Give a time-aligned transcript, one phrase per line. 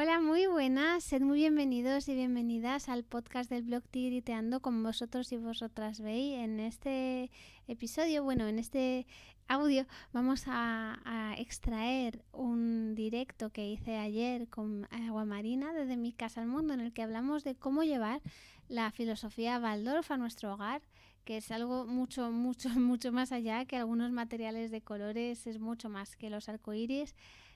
[0.00, 1.02] Hola, muy buenas.
[1.02, 6.38] Sed muy bienvenidos y bienvenidas al podcast del blog Tigriteando como vosotros y vosotras veis.
[6.38, 7.32] En este
[7.66, 9.08] episodio, bueno, en este
[9.48, 16.42] audio vamos a, extraer un directo que hice ayer con Agua Marina desde mi casa
[16.42, 18.22] al mundo en el que hablamos de cómo llevar
[18.68, 20.80] la filosofía Waldorf a nuestro hogar
[21.24, 25.90] que es algo mucho, mucho, mucho más allá que algunos materiales de colores, es mucho
[25.90, 27.14] más que los arcoíris,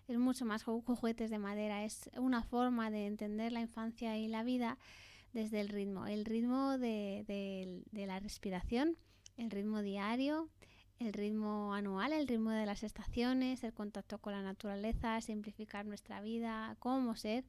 [0.09, 4.43] es mucho más juguetes de madera, es una forma de entender la infancia y la
[4.43, 4.79] vida
[5.33, 8.97] desde el ritmo, el ritmo de, de la respiración,
[9.37, 10.49] el ritmo diario,
[10.99, 16.21] el ritmo anual, el ritmo de las estaciones, el contacto con la naturaleza, simplificar nuestra
[16.21, 17.45] vida, cómo ser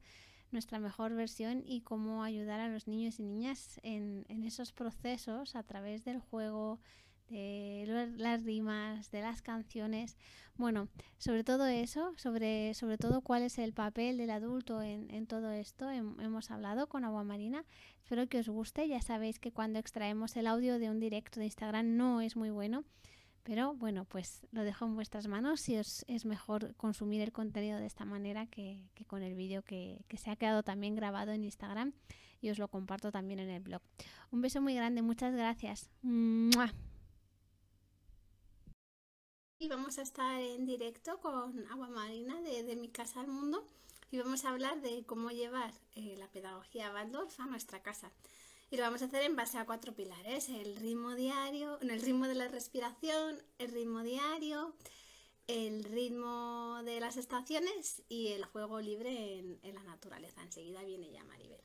[0.54, 5.62] nuestra mejor versión y cómo ayudar a los niños y niñas en, esos procesos a
[5.62, 6.80] través del juego,
[7.28, 10.16] de las rimas, de las canciones.
[10.56, 15.50] Bueno, sobre todo eso, sobre, sobre todo cuál es el papel del adulto en, todo
[15.50, 17.64] esto, hemos hablado con Agua Marina.
[18.02, 18.86] Espero que os guste.
[18.86, 22.50] Ya sabéis que cuando extraemos el audio de un directo de Instagram no es muy
[22.50, 22.84] bueno.
[23.42, 27.78] Pero bueno, pues lo dejo en vuestras manos si os es mejor consumir el contenido
[27.78, 31.92] de esta manera que, con el vídeo que, se ha quedado también grabado en Instagram
[32.40, 33.82] y os lo comparto también en el blog.
[34.30, 35.90] Un beso muy grande, muchas gracias.
[39.64, 43.64] Y vamos a estar en directo con Agua Marina de, Mi Casa al Mundo
[44.10, 48.12] y vamos a hablar de cómo llevar eh, la pedagogía Waldorf a nuestra casa.
[48.70, 52.28] Y lo vamos a hacer en base a cuatro pilares, el ritmo diario, el ritmo
[52.28, 54.74] de la respiración, el ritmo diario,
[55.46, 60.42] el ritmo de las estaciones y el juego libre en, en la naturaleza.
[60.42, 61.64] Enseguida viene ya Maribel.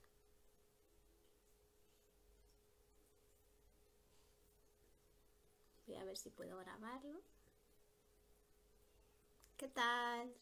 [5.86, 7.20] Voy a ver si puedo grabarlo.
[9.60, 10.34] ¿Qué tal?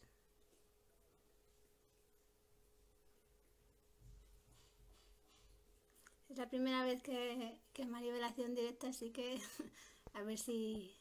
[6.28, 9.40] Es la primera vez que, que Maribel hace un directo, así que
[10.14, 10.96] a ver si,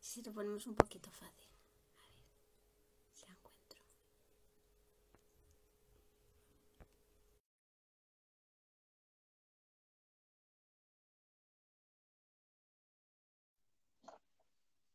[0.00, 1.48] si lo ponemos un poquito fácil.
[1.48, 3.80] A ver si la encuentro.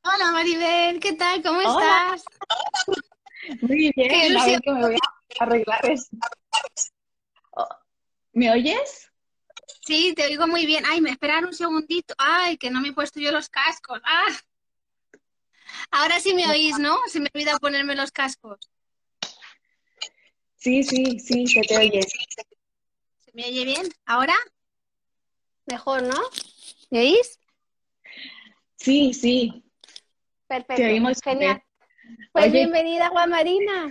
[0.07, 1.43] Hola Maribel, ¿qué tal?
[1.43, 2.23] ¿Cómo estás?
[3.61, 6.17] Muy bien, ver que me voy a arreglar esto.
[8.31, 9.11] ¿Me oyes?
[9.85, 10.85] Sí, te oigo muy bien.
[10.85, 12.13] Ay, me esperan un segundito.
[12.17, 13.99] Ay, que no me he puesto yo los cascos.
[14.05, 14.27] Ah.
[15.91, 16.97] Ahora sí me oís, ¿no?
[17.07, 18.59] Se me olvida ponerme los cascos.
[20.55, 22.01] Sí, sí, sí, se te oye.
[22.01, 23.89] ¿Se me oye bien?
[24.05, 24.35] ¿Ahora?
[25.65, 26.21] Mejor, ¿no?
[26.91, 27.39] ¿Me oís?
[28.77, 29.63] Sí, sí.
[30.47, 30.75] Perfecto.
[31.23, 31.63] Genial.
[32.31, 33.89] Pues bienvenida, Juan Marina.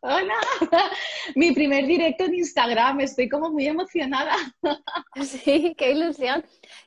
[0.00, 0.34] Hola,
[1.34, 4.34] mi primer directo en Instagram, estoy como muy emocionada.
[5.22, 6.44] Sí, qué ilusión.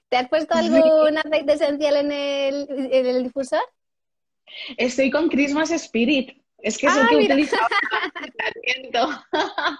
[0.09, 3.61] ¿Te has puesto algún aceite esencial en el, en el difusor?
[4.77, 6.41] Estoy con Christmas Spirit.
[6.59, 7.67] Es que es el que utilizaba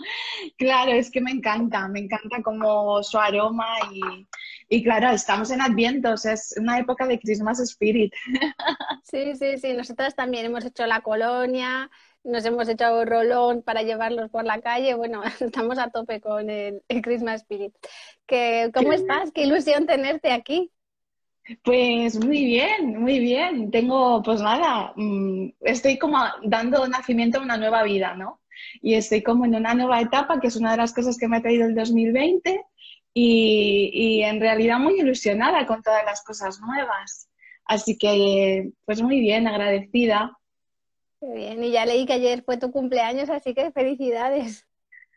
[0.57, 4.27] claro, es que me encanta, me encanta como su aroma y,
[4.69, 8.13] y, claro, estamos en Adviento, es una época de Christmas Spirit.
[9.03, 11.89] sí, sí, sí, nosotras también hemos hecho la colonia,
[12.23, 14.93] nos hemos echado rolón para llevarlos por la calle.
[14.95, 17.73] Bueno, estamos a tope con el, Christmas Spirit.
[18.25, 19.31] Que, ¿Cómo estás?
[19.31, 20.71] Qué ilusión tenerte aquí.
[21.63, 23.71] Pues muy bien, muy bien.
[23.71, 28.41] Tengo, pues nada, mm, estoy como dando nacimiento a una nueva vida, ¿no?
[28.81, 31.37] Y estoy como en una nueva etapa, que es una de las cosas que me
[31.37, 32.65] ha traído el 2020
[33.19, 37.29] y, y en realidad muy ilusionada con todas las cosas nuevas.
[37.65, 40.37] Así que, pues muy bien, agradecida
[41.19, 44.67] Qué bien, y ya leí que ayer fue tu cumpleaños, así que felicidades.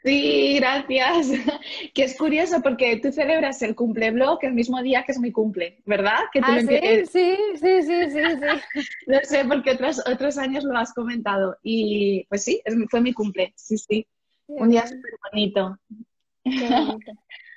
[0.03, 1.29] Sí, gracias.
[1.95, 5.83] Que es curioso porque tú celebras el cumpleblog el mismo día que es mi cumple,
[5.85, 6.21] ¿verdad?
[6.33, 6.67] Que ah, sí?
[7.05, 8.19] sí, sí, sí, sí,
[9.07, 11.59] no sé, porque otros, otros años lo has comentado.
[11.63, 14.07] Y pues sí, fue mi cumple, sí, sí.
[14.47, 15.77] Un día súper bonito.
[16.45, 17.13] Qué bonito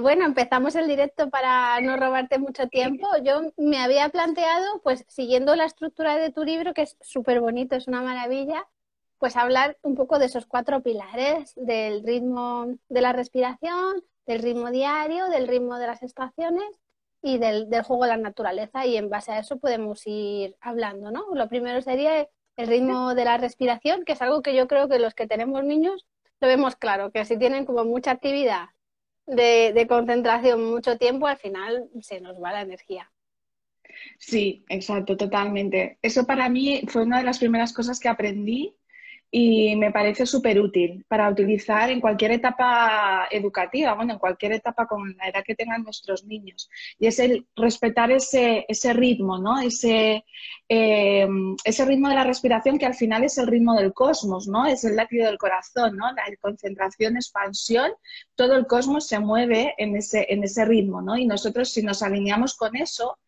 [0.00, 3.06] bueno, empezamos el directo para no robarte mucho tiempo.
[3.22, 7.76] Yo me había planteado, pues siguiendo la estructura de tu libro, que es súper bonito,
[7.76, 8.66] es una maravilla,
[9.18, 14.70] pues hablar un poco de esos cuatro pilares, del ritmo de la respiración, del ritmo
[14.70, 16.68] diario, del ritmo de las estaciones
[17.22, 18.86] y del, del juego de la naturaleza.
[18.86, 21.26] Y en base a eso podemos ir hablando, ¿no?
[21.34, 24.98] Lo primero sería el ritmo de la respiración, que es algo que yo creo que
[24.98, 26.06] los que tenemos niños
[26.40, 28.68] lo vemos claro, que si tienen como mucha actividad
[29.28, 33.10] de, concentración mucho tiempo, al final se nos va la energía.
[34.18, 35.98] Sí, exacto, totalmente.
[36.02, 38.77] Eso para mí fue una de las primeras cosas que aprendí
[39.30, 44.86] y me parece súper útil para utilizar en cualquier etapa educativa, bueno, en cualquier etapa
[44.86, 46.70] con la edad que tengan nuestros niños.
[46.98, 49.60] Y es el respetar ese, ese ritmo, ¿no?
[49.60, 50.24] Ese,
[50.68, 51.28] eh,
[51.62, 54.66] ese ritmo de la respiración que al final es el ritmo del cosmos, ¿no?
[54.66, 56.10] Es el latido del corazón, ¿no?
[56.12, 57.92] La concentración, expansión,
[58.34, 61.18] todo el cosmos se mueve en ese, en ese ritmo, ¿no?
[61.18, 63.18] Y nosotros si nos alineamos con eso,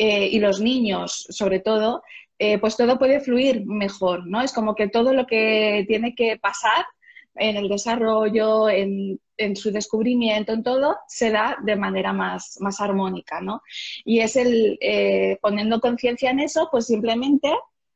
[0.00, 2.02] eh, y los niños sobre todo,
[2.38, 4.40] eh, pues todo puede fluir mejor, ¿no?
[4.40, 6.86] Es como que todo lo que tiene que pasar
[7.34, 9.18] en el desarrollo, en,
[9.54, 13.62] su descubrimiento, en todo, se da de manera más, más armónica, ¿no?
[14.04, 17.52] Y es el, eh, poniendo conciencia en eso, pues simplemente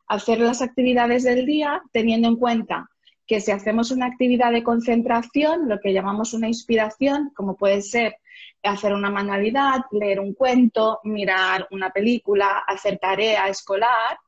[0.07, 2.89] hacer las actividades del día teniendo en cuenta
[3.27, 8.17] que si hacemos una actividad de concentración, lo que llamamos una inspiración, como puede ser
[8.63, 14.19] hacer una manualidad, leer un cuento, mirar una película, hacer tarea escolar,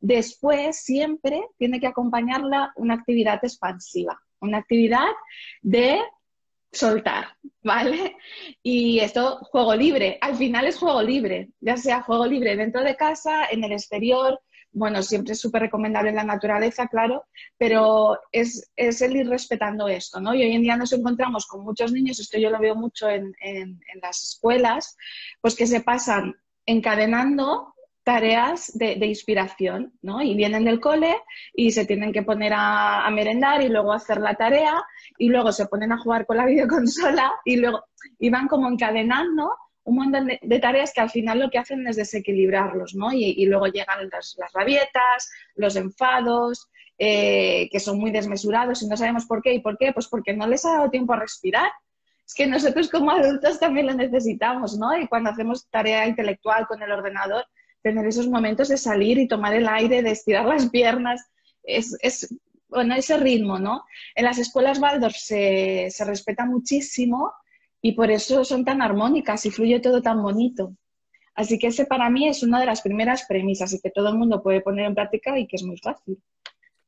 [0.00, 5.08] Después, siempre tiene que acompañarla una actividad expansiva, una actividad
[5.62, 6.00] de
[6.70, 7.28] soltar,
[7.62, 8.16] ¿vale?
[8.62, 12.96] Y esto, juego libre, al final es juego libre, ya sea juego libre dentro de
[12.96, 14.40] casa, en el exterior,
[14.70, 17.24] bueno, siempre es súper recomendable en la naturaleza, claro,
[17.56, 20.34] pero es, el ir respetando esto, ¿no?
[20.34, 23.34] Y hoy en día nos encontramos con muchos niños, esto yo lo veo mucho en,
[23.40, 24.96] en las escuelas,
[25.40, 26.36] pues que se pasan
[26.66, 27.74] encadenando
[28.08, 30.22] tareas de, inspiración, ¿no?
[30.22, 31.14] Y vienen del cole
[31.52, 34.82] y se tienen que poner a, merendar y luego hacer la tarea
[35.18, 37.84] y luego se ponen a jugar con la videoconsola y luego
[38.18, 39.50] y van como encadenando
[39.84, 43.12] un montón de, tareas que al final lo que hacen es desequilibrarlos, ¿no?
[43.12, 49.26] Y, luego llegan las, rabietas, los enfados, eh, que son muy desmesurados y no sabemos
[49.26, 49.52] por qué.
[49.52, 49.92] ¿Y por qué?
[49.92, 51.70] Pues porque no les ha dado tiempo a respirar.
[52.26, 54.98] Es que nosotros como adultos también lo necesitamos, ¿no?
[54.98, 57.44] Y cuando hacemos tarea intelectual con el ordenador,
[57.82, 61.30] tener esos momentos de salir y tomar el aire, de estirar las piernas,
[61.62, 62.34] es, es
[62.68, 63.84] bueno, ese ritmo, ¿no?
[64.14, 67.32] En las escuelas Waldorf se, se respeta muchísimo
[67.80, 70.74] y por eso son tan armónicas y fluye todo tan bonito.
[71.34, 74.16] Así que ese para mí es una de las primeras premisas y que todo el
[74.16, 76.20] mundo puede poner en práctica y que es muy fácil.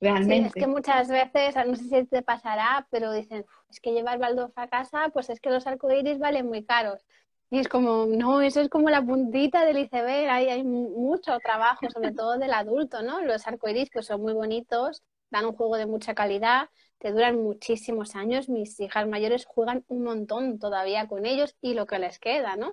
[0.00, 0.48] Realmente.
[0.48, 4.56] es que muchas veces, no sé si te pasará, pero dicen, es que llevar Waldorf
[4.56, 7.06] a casa, pues es que los arcoíris valen muy caros.
[7.50, 11.90] Y es como, no, eso es como la puntita del iceberg, hay, hay mucho trabajo,
[11.90, 13.22] sobre todo del adulto, ¿no?
[13.22, 16.68] Los arcoíris pues son muy bonitos, dan un juego de mucha calidad,
[16.98, 21.86] te duran muchísimos años, mis hijas mayores juegan un montón todavía con ellos y lo
[21.86, 22.72] que les queda, ¿no?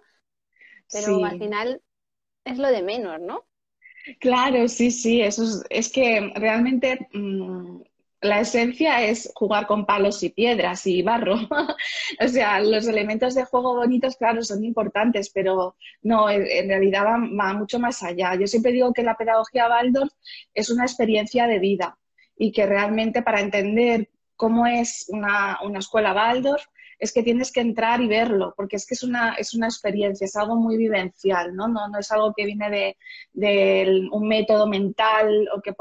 [0.92, 1.82] Pero al final
[2.46, 3.46] es lo de menos, ¿no?
[4.20, 7.82] Claro, sí, sí, eso es, es que realmente mm,
[8.22, 11.36] la esencia es jugar con palos y piedras y barro.
[12.20, 17.54] o sea, los elementos de juego bonitos, claro, son importantes, pero no, en realidad va,
[17.54, 18.36] mucho más allá.
[18.36, 20.12] Yo siempre digo que la pedagogía Waldorf
[20.54, 21.98] es una experiencia de vida
[22.38, 26.64] y que realmente para entender cómo es una, una escuela Waldorf
[27.00, 30.26] es que tienes que entrar y verlo, porque es que es una, es una experiencia,
[30.26, 31.68] es algo muy vivencial, ¿no?
[31.68, 32.98] No, no es algo que viene de,
[33.34, 35.74] de un método mental o que,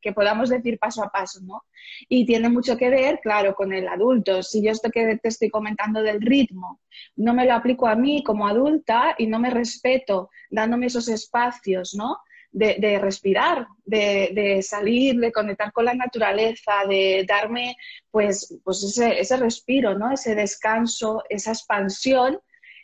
[0.00, 1.64] que podamos decir paso a paso, ¿no?
[2.08, 4.42] Y tiene mucho que ver, claro, con el adulto.
[4.42, 6.80] Si yo esto que te estoy comentando del ritmo
[7.16, 11.94] no me lo aplico a mí como adulta y no me respeto dándome esos espacios,
[11.94, 12.18] ¿no?
[12.54, 17.76] De, respirar, de, salir, de conectar con la naturaleza, de darme
[18.10, 20.12] pues, pues ese, ese respiro, ¿no?
[20.12, 22.38] ese descanso, esa expansión,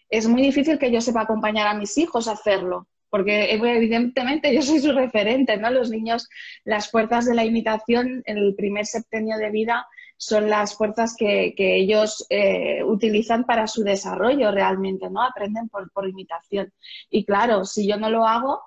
[0.08, 4.60] es muy difícil que yo sepa acompañar a mis hijos a hacerlo, porque evidentemente yo
[4.60, 5.70] soy su referente, ¿no?
[5.70, 6.28] Los niños,
[6.64, 9.86] las fuerzas de la imitación en el primer septenio de vida
[10.16, 15.22] son las fuerzas que, ellos eh, utilizan para su desarrollo realmente, ¿no?
[15.22, 16.72] Aprenden por, por imitación.
[17.08, 18.60] Y claro, si yo no lo hago,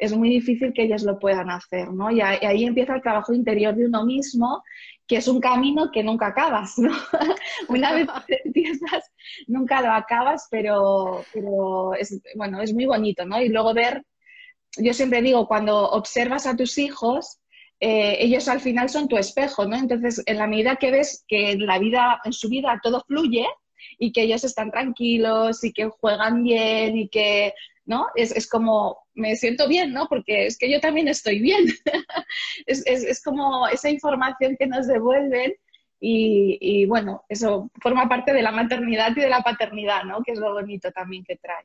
[0.00, 2.10] es muy difícil que ellos lo puedan hacer, ¿no?
[2.10, 4.64] Y ahí empieza el trabajo interior de uno mismo,
[5.06, 6.90] que es un camino que nunca acabas, ¿no?
[7.68, 9.12] Una vez que empiezas,
[9.46, 13.40] nunca lo acabas, pero, pero es, bueno, es muy bonito, ¿no?
[13.42, 14.02] Y luego ver,
[14.78, 17.38] yo siempre digo, cuando observas a tus hijos,
[17.78, 19.76] eh, ellos al final son tu espejo, ¿no?
[19.76, 23.46] Entonces, en la medida que ves que en la vida, en su vida todo fluye
[23.98, 27.54] y que ellos están tranquilos y que juegan bien y que
[27.86, 28.06] ¿no?
[28.14, 30.06] Es, es, como, me siento bien, ¿no?
[30.06, 31.66] Porque es que yo también estoy bien.
[32.66, 35.54] es, es, es, como esa información que nos devuelven
[35.98, 40.22] y, y, bueno, eso forma parte de la maternidad y de la paternidad, ¿no?
[40.22, 41.64] Que es lo bonito también que trae.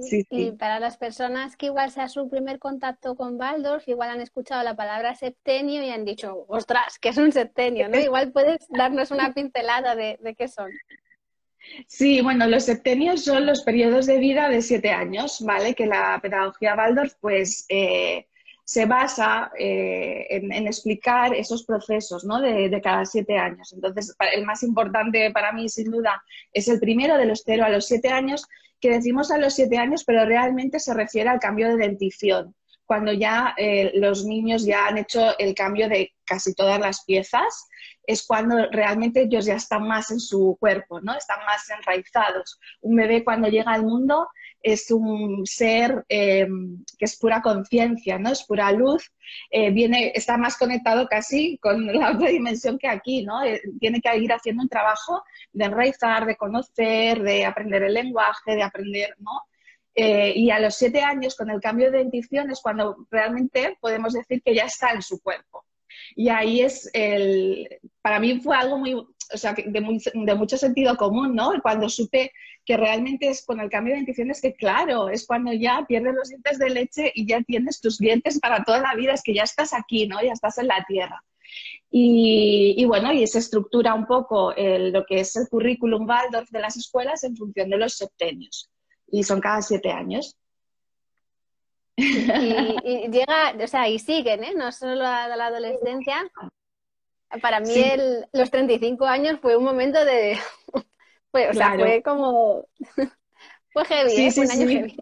[0.00, 4.20] Sí, Y para las personas que igual sea su primer contacto con Waldorf, igual han
[4.20, 7.88] escuchado la palabra septenio y han dicho, ostras, ¿qué es un septenio?
[7.88, 7.98] ¿no?
[7.98, 10.70] igual puedes darnos una pincelada de, de qué son.
[11.86, 15.74] Sí, bueno, los septenios son los periodos de vida de siete años, ¿vale?
[15.74, 18.26] Que la pedagogía Waldorf, pues, eh,
[18.64, 22.40] se basa eh, en, explicar esos procesos ¿no?
[22.40, 23.72] de, cada siete años.
[23.74, 26.22] Entonces, el más importante para mí, sin duda,
[26.52, 28.46] es el primero de los cero a los siete años,
[28.84, 33.14] que decimos a los siete años, pero realmente se refiere al cambio de dentición, cuando
[33.14, 37.68] ya eh, los niños ya han hecho el cambio de casi todas las piezas,
[38.06, 41.14] es cuando realmente ellos ya están más en su cuerpo, ¿no?
[41.16, 42.58] Están más enraizados.
[42.80, 44.28] Un bebé cuando llega al mundo
[44.62, 46.46] es un ser eh,
[46.98, 48.30] que es pura conciencia, ¿no?
[48.30, 49.12] Es pura luz,
[49.50, 53.42] eh, viene, está más conectado casi con la otra dimensión que aquí, ¿no?
[53.44, 58.54] Eh, tiene que ir haciendo un trabajo de enraizar, de conocer, de aprender el lenguaje,
[58.54, 59.42] de aprender, ¿no?
[59.96, 64.42] y a los siete años, con el cambio de dentición, es cuando realmente podemos decir
[64.42, 65.64] que ya está en su cuerpo.
[66.14, 67.68] Y ahí es el,
[68.02, 69.80] para mí fue algo muy, o sea, de,
[70.34, 71.52] mucho sentido común, ¿no?
[71.62, 72.32] Cuando supe
[72.64, 76.28] que realmente es con el cambio de dentición que, claro, es cuando ya pierdes los
[76.28, 79.42] dientes de leche y ya tienes tus dientes para toda la vida, es que ya
[79.42, 80.22] estás aquí, ¿no?
[80.22, 81.22] Ya estás en la tierra.
[81.90, 86.76] Y, bueno, y se estructura un poco lo que es el currículum Waldorf de las
[86.76, 88.68] escuelas en función de los septenios.
[89.06, 90.36] Y son cada siete años.
[91.96, 94.52] Y, llega, o sea, y siguen, ¿eh?
[94.56, 96.16] No solo la, la adolescencia.
[97.40, 100.38] Para mí el, los 35 años fue un momento de
[101.50, 102.66] o sea, fue como...
[103.74, 104.30] fue heavy, sí, ¿eh?
[104.30, 104.96] fue un año heavy.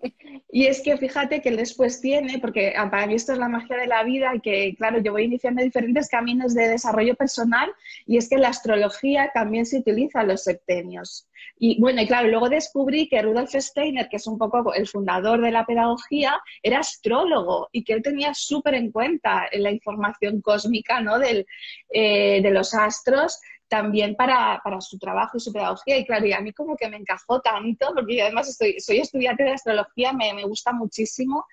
[0.50, 3.76] Y es que fíjate que después tiene, porque ah, para mí esto es la magia
[3.76, 7.70] de la vida que, claro, yo voy iniciando diferentes caminos de desarrollo personal
[8.06, 11.26] y es que la astrología también se utiliza en los septenios.
[11.58, 15.40] Y bueno, y claro, luego descubrí que Rudolf Steiner, que es un poco el fundador
[15.42, 21.00] de la pedagogía, era astrólogo y que él tenía súper en cuenta la información cósmica
[21.00, 21.18] ¿no?
[21.18, 21.46] Del,
[21.90, 23.38] eh, de los astros
[23.72, 25.96] también para, su trabajo y su pedagogía.
[25.96, 28.98] Y claro, y a mí como que me encajó tanto, porque yo además estoy, soy
[28.98, 31.46] estudiante de astrología, me, gusta muchísimo.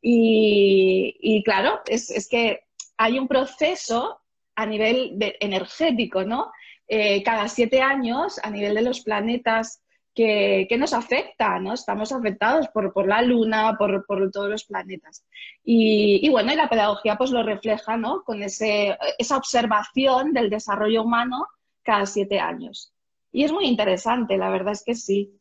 [0.00, 2.60] Y, claro, es, que
[2.96, 4.22] hay un proceso
[4.54, 6.50] a nivel energético, ¿no?
[6.88, 9.82] Eh, cada siete años, a nivel de los planetas,
[10.14, 11.74] que, nos afecta, ¿no?
[11.74, 15.26] Estamos afectados por, la luna, por, todos los planetas.
[15.62, 18.22] Y, bueno, y la pedagogía pues lo refleja, ¿no?
[18.24, 21.46] Con ese, esa observación del desarrollo humano
[21.86, 22.92] cada siete años.
[23.32, 25.40] Y es muy interesante, la verdad es que sí.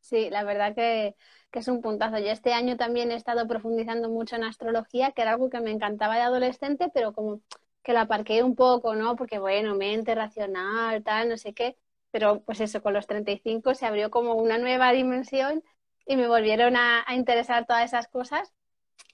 [0.00, 1.16] Sí, la verdad que,
[1.52, 2.18] es un puntazo.
[2.18, 5.72] Yo este año también he estado profundizando mucho en astrología, que era algo que me
[5.72, 7.42] encantaba de adolescente, pero como
[7.82, 9.16] que lo aparqué un poco, ¿no?
[9.16, 11.76] Porque bueno, mente racional, tal, no sé qué.
[12.12, 15.64] Pero pues eso, con los 35 se abrió como una nueva dimensión
[16.06, 18.52] y me volvieron a interesar todas esas cosas.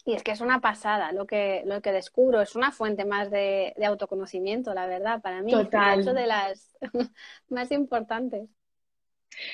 [0.07, 3.29] Y es que es una pasada lo que, lo que descubro, es una fuente más
[3.29, 5.51] de, de autoconocimiento, la verdad, para mí.
[5.51, 5.99] Total.
[5.99, 6.71] Es una de las
[7.49, 8.49] más importantes.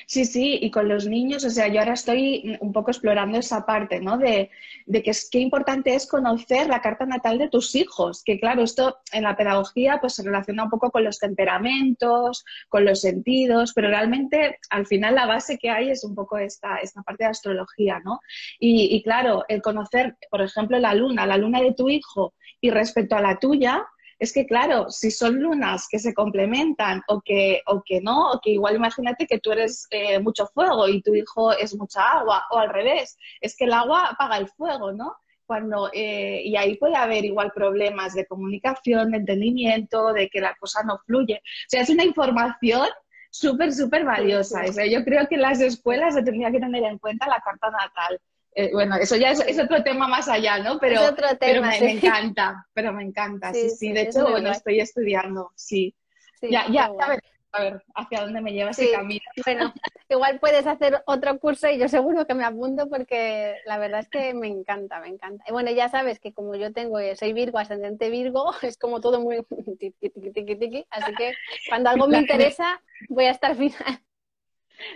[0.05, 3.65] Sí, sí, y con los niños, o sea, yo ahora estoy un poco explorando esa
[3.65, 4.17] parte, ¿no?
[4.17, 4.49] De,
[4.91, 8.97] que es, qué importante es conocer la carta natal de tus hijos, que claro, esto
[9.11, 13.89] en la pedagogía pues se relaciona un poco con los temperamentos, con los sentidos, pero
[13.89, 17.99] realmente al final la base que hay es un poco esta, esta parte de astrología,
[18.03, 18.19] ¿no?
[18.59, 22.69] Y, y claro, el conocer, por ejemplo, la luna, la luna de tu hijo y
[22.69, 23.85] respecto a la tuya,
[24.19, 28.39] es que, claro, si son lunas que se complementan o que, o que no, o
[28.41, 32.43] que igual imagínate que tú eres eh, mucho fuego y tu hijo es mucha agua,
[32.51, 35.15] o al revés, es que el agua apaga el fuego, ¿no?
[35.45, 40.55] Cuando, eh, y ahí puede haber igual problemas de comunicación, de entendimiento, de que la
[40.55, 41.35] cosa no fluye.
[41.35, 42.87] O sea, es una información
[43.29, 44.65] súper, súper valiosa.
[44.65, 48.19] yo creo que las escuelas se tendría que tener en cuenta la carta natal.
[48.55, 50.77] Eh, bueno, eso ya es, otro tema más allá, ¿no?
[50.79, 51.01] Pero,
[51.39, 53.91] pero me, encanta, pero me encanta, sí, sí.
[53.91, 55.95] de hecho, bueno, estoy estudiando, sí.
[56.41, 57.19] ya, ya, a ver,
[57.53, 59.23] a ver, hacia dónde me lleva ese camino.
[59.45, 59.73] Bueno,
[60.09, 64.09] igual puedes hacer otro curso y yo seguro que me apunto porque la verdad es
[64.09, 65.43] que me encanta, me encanta.
[65.47, 69.01] Y bueno, ya sabes que como yo tengo, eh, soy Virgo, ascendente Virgo, es como
[69.01, 69.37] todo muy
[70.89, 71.33] así que
[71.69, 74.01] cuando algo me interesa voy a estar final.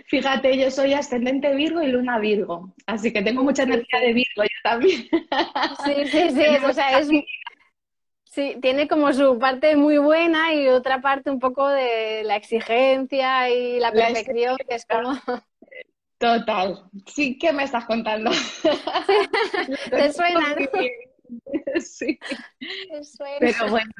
[0.06, 4.42] Fíjate, yo soy ascendente Virgo y luna Virgo, así que tengo mucha energía de Virgo
[4.42, 5.08] yo también.
[5.84, 7.08] Sí, sí, sí, o sea, es,
[8.24, 13.50] sí, tiene como su parte muy buena y otra parte un poco de la exigencia
[13.50, 15.18] y la perfección, que es como...
[16.18, 16.82] Total.
[17.06, 18.30] Sí, ¿qué me estás contando?
[19.90, 20.56] ¿Te suena?
[21.80, 22.18] Sí.
[23.38, 23.92] Pero bueno,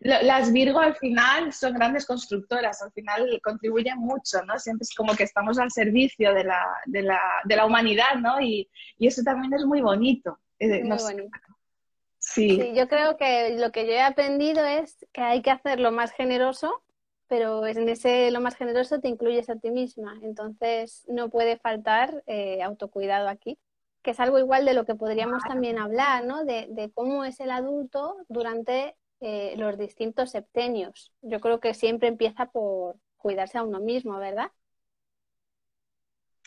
[0.00, 4.58] las Virgo al final son grandes constructoras, al final contribuyen mucho, ¿no?
[4.58, 8.40] Siempre es como que estamos al servicio de la, de la, de la humanidad, ¿no?
[8.40, 10.38] Y, y, eso también es muy bonito.
[10.58, 11.38] Eh, muy bonito.
[12.18, 12.72] Sí.
[12.74, 16.12] yo creo que lo que yo he aprendido es que hay que hacer lo más
[16.12, 16.82] generoso,
[17.26, 20.18] pero en ese lo más generoso te incluyes a ti misma.
[20.22, 23.58] Entonces no puede faltar eh, autocuidado aquí.
[24.02, 26.44] que es algo igual de lo que podríamos también hablar, ¿no?
[26.44, 31.12] De, cómo es el adulto durante eh, los distintos septenios.
[31.22, 34.50] Yo creo que siempre empieza por cuidarse a uno mismo, ¿verdad?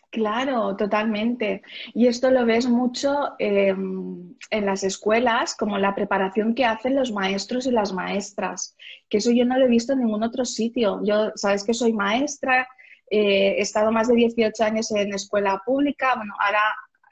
[0.10, 1.62] Claro, totalmente.
[1.94, 7.14] Y esto lo ves mucho em, en las escuelas, como la preparación que hacen los
[7.14, 8.76] maestros y las maestras,
[9.10, 11.00] que eso yo no lo he visto en ningún otro sitio.
[11.04, 12.68] Yo, sabes que soy maestra,
[13.10, 16.62] eh, he estado más de 18 años en escuela pública, bueno, ahora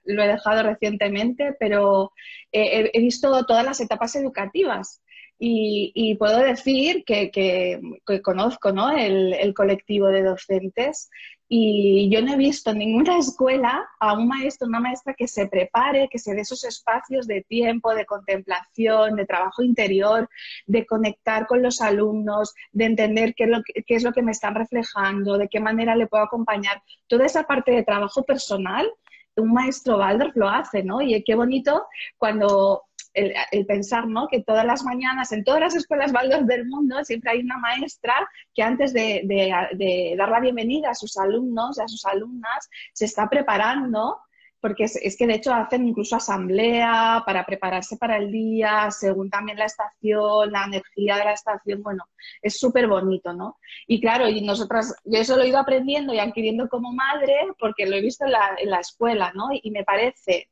[0.06, 2.12] lo he dejado recientemente, pero
[2.52, 5.02] he, visto todas las etapas educativas.
[5.40, 7.82] Y, puedo decir que,
[8.24, 8.92] conozco ¿no?
[8.92, 11.10] el, colectivo de docentes
[11.50, 15.48] y yo no he visto en ninguna escuela a un maestro, una maestra que se
[15.48, 20.30] prepare, que se dé esos espacios de tiempo, de contemplación, de trabajo interior,
[20.66, 24.24] de conectar con los alumnos, de entender qué es lo que, qué es lo que
[24.24, 26.82] me están reflejando, de qué manera le puedo acompañar.
[27.08, 28.90] Toda esa parte de trabajo personal,
[29.36, 31.02] un maestro Waldorf lo hace, ¿no?
[31.02, 31.86] Y qué bonito
[32.18, 34.28] cuando el, pensar ¿no?
[34.28, 38.14] que todas las mañanas en todas las escuelas Waldorf del mundo siempre hay una maestra
[38.54, 44.20] que antes de, dar la bienvenida a sus alumnos, a sus alumnas, se está preparando
[44.60, 49.58] porque es, que de hecho hacen incluso asamblea para prepararse para el día, según también
[49.58, 52.06] la estación, la energía de la estación, bueno,
[52.42, 53.58] es súper bonito, ¿no?
[53.88, 57.86] Y claro, y nosotras, yo eso lo he ido aprendiendo y adquiriendo como madre porque
[57.86, 59.50] lo he visto en la escuela, ¿no?
[59.52, 60.48] Y me parece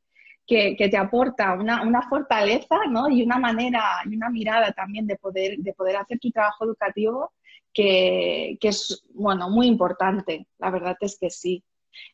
[0.51, 3.09] que, te aporta una, fortaleza ¿no?
[3.09, 7.31] y una manera y una mirada también de poder, de poder hacer tu trabajo educativo
[7.73, 10.47] que, es bueno, muy importante.
[10.57, 11.63] La verdad es que sí.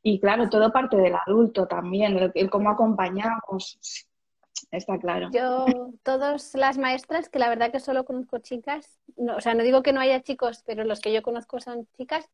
[0.04, 3.80] Y claro, todo parte del adulto también, el, cómo acompañamos.
[4.70, 5.30] Está claro.
[5.32, 5.66] Yo,
[6.04, 9.94] todas las maestras, que la verdad que solo conozco chicas, o sea, no digo que
[9.94, 12.30] no haya chicos, pero los que yo conozco son chicas,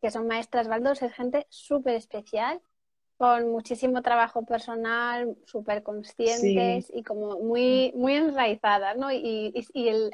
[0.00, 2.60] que son maestras Baldos, es gente súper especial
[3.20, 9.12] con muchísimo trabajo personal, súper conscientes y como muy, muy enraizadas, ¿no?
[9.12, 10.10] Y, y, el,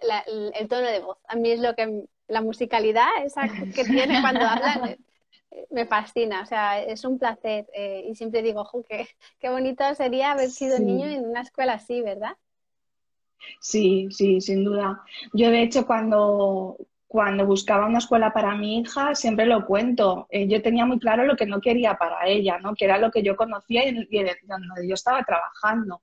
[0.52, 1.16] el, tono de voz.
[1.28, 3.42] A mí es lo que, la musicalidad esa
[3.72, 4.98] que tiene cuando hablan, eh,
[5.70, 7.68] me fascina, o sea, es un placer.
[7.74, 9.06] Eh, y siempre digo, ojo, qué,
[9.38, 12.32] qué bonito sería haber sido niño en una escuela así, ¿verdad?
[13.60, 15.00] Sí, sí, sin duda.
[15.32, 16.76] Yo de hecho cuando,
[17.08, 20.26] cuando buscaba una escuela para mi hija, siempre lo cuento.
[20.30, 22.74] Eh, yo tenía muy claro lo que no quería para ella, ¿no?
[22.74, 23.92] que era lo que yo conocía y,
[24.42, 26.02] donde yo estaba trabajando.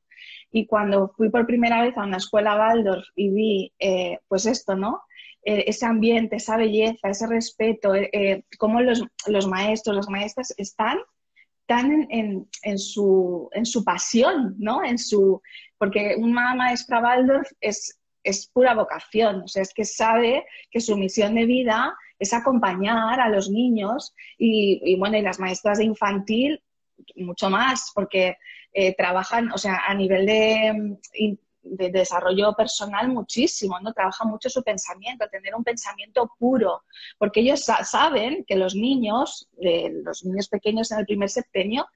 [0.51, 4.75] Y cuando fui por primera vez a una escuela Waldorf y vi, eh, pues esto,
[4.75, 5.01] ¿no?
[5.43, 7.91] Eh, ese ambiente, esa belleza, ese respeto,
[8.57, 10.99] cómo los, los, maestros, las maestras están
[11.65, 14.83] tan en, en, su, en su pasión, ¿no?
[14.83, 15.41] En su,
[15.77, 20.97] porque una maestra Waldorf es es pura vocación, o sea, es que sabe que su
[20.97, 26.63] misión de vida es acompañar a los niños y, bueno, y las maestras de infantil
[27.15, 28.37] mucho más, porque
[28.71, 30.97] eh, trabajan, o sea, a nivel de,
[31.63, 33.93] de, desarrollo personal muchísimo, ¿no?
[33.93, 36.83] Trabajan mucho su pensamiento, tener un pensamiento puro,
[37.17, 41.87] porque ellos saben que los niños, los niños pequeños en el primer septenio,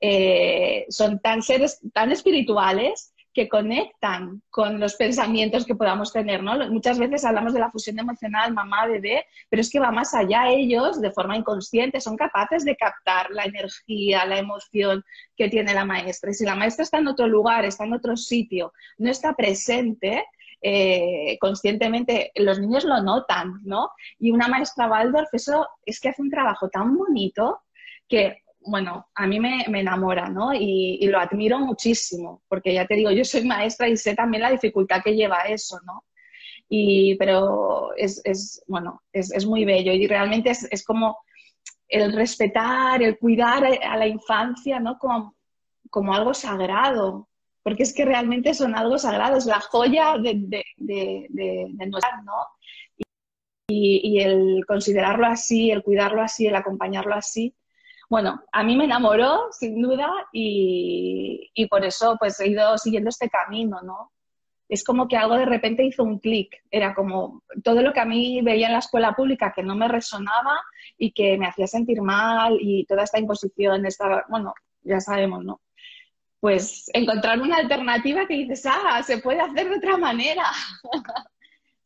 [0.00, 6.56] eh, son tan seres tan espirituales que conectan con los pensamientos que podamos tener, ¿no?
[6.70, 10.48] Muchas veces hablamos de la fusión emocional mamá-bebé, pero es que va más allá.
[10.48, 15.04] Ellos, de forma inconsciente, son capaces de captar la energía, la emoción
[15.36, 16.32] que tiene la maestra.
[16.32, 20.24] Si la maestra está en otro lugar, está en otro sitio, no está presente,
[20.62, 23.90] eh, conscientemente los niños lo notan, ¿no?
[24.20, 27.62] Y una maestra Waldorf, eso es que hace un trabajo tan bonito
[28.08, 30.52] que bueno, a mí me, enamora, ¿no?
[30.54, 34.50] Y, lo admiro muchísimo, porque ya te digo, yo soy maestra y sé también la
[34.50, 36.04] dificultad que lleva eso, ¿no?
[36.68, 41.18] Y, pero es, bueno, es, muy bello y realmente es, como
[41.88, 44.98] el respetar, el cuidar a la infancia, ¿no?
[44.98, 45.34] Como,
[45.90, 47.28] como algo sagrado,
[47.62, 50.34] porque es que realmente son algo sagrado, es la joya de,
[50.76, 52.32] de, de, nuestra, ¿no?
[53.68, 57.54] Y, y el considerarlo así, el cuidarlo así, el acompañarlo así,
[58.08, 63.28] bueno, a mí me enamoró, sin duda, y, por eso pues he ido siguiendo este
[63.28, 64.12] camino, ¿no?
[64.68, 66.54] Es como que algo de repente hizo un clic.
[66.70, 69.88] Era como todo lo que a mí veía en la escuela pública que no me
[69.88, 70.58] resonaba
[70.96, 75.60] y que me hacía sentir mal y toda esta imposición, esta, bueno, ya sabemos, ¿no?
[76.40, 80.44] Pues encontrar una alternativa que dices, ah, se puede hacer de otra manera.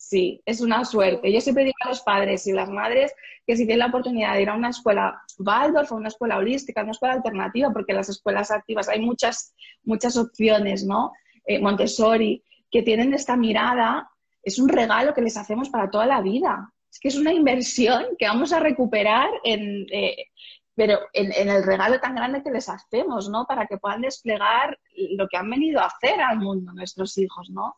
[0.08, 1.30] Sí, es una suerte.
[1.30, 3.12] Yo siempre digo a los padres y las madres
[3.46, 6.80] que si tienen la oportunidad de ir a una escuela Waldorf o una escuela holística,
[6.82, 11.12] una escuela alternativa, porque en las escuelas activas hay muchas, muchas opciones, ¿no?
[11.44, 14.08] Eh, Montessori, que tienen esta mirada,
[14.42, 16.72] es un regalo que les hacemos para toda la vida.
[16.90, 20.28] Es que es una inversión que vamos a recuperar en, eh,
[20.74, 23.44] pero en, el regalo tan grande que les hacemos, ¿no?
[23.44, 24.78] Para que puedan desplegar
[25.18, 27.76] lo que han venido a hacer al mundo nuestros hijos, ¿no?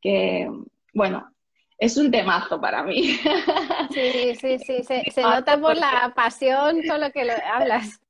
[0.00, 0.48] Que,
[0.94, 1.31] bueno,
[1.82, 3.18] es un temazo para mí.
[3.90, 8.00] Sí, sí, sí, se, nota por la pasión con lo que lo hablas.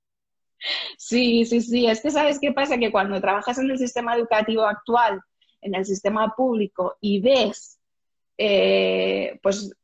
[0.99, 4.63] Sí, sí, sí, es que sabes qué pasa, que cuando trabajas en el sistema educativo
[4.63, 5.23] actual,
[5.63, 7.79] en el sistema público, y ves
[8.37, 9.75] eh, pues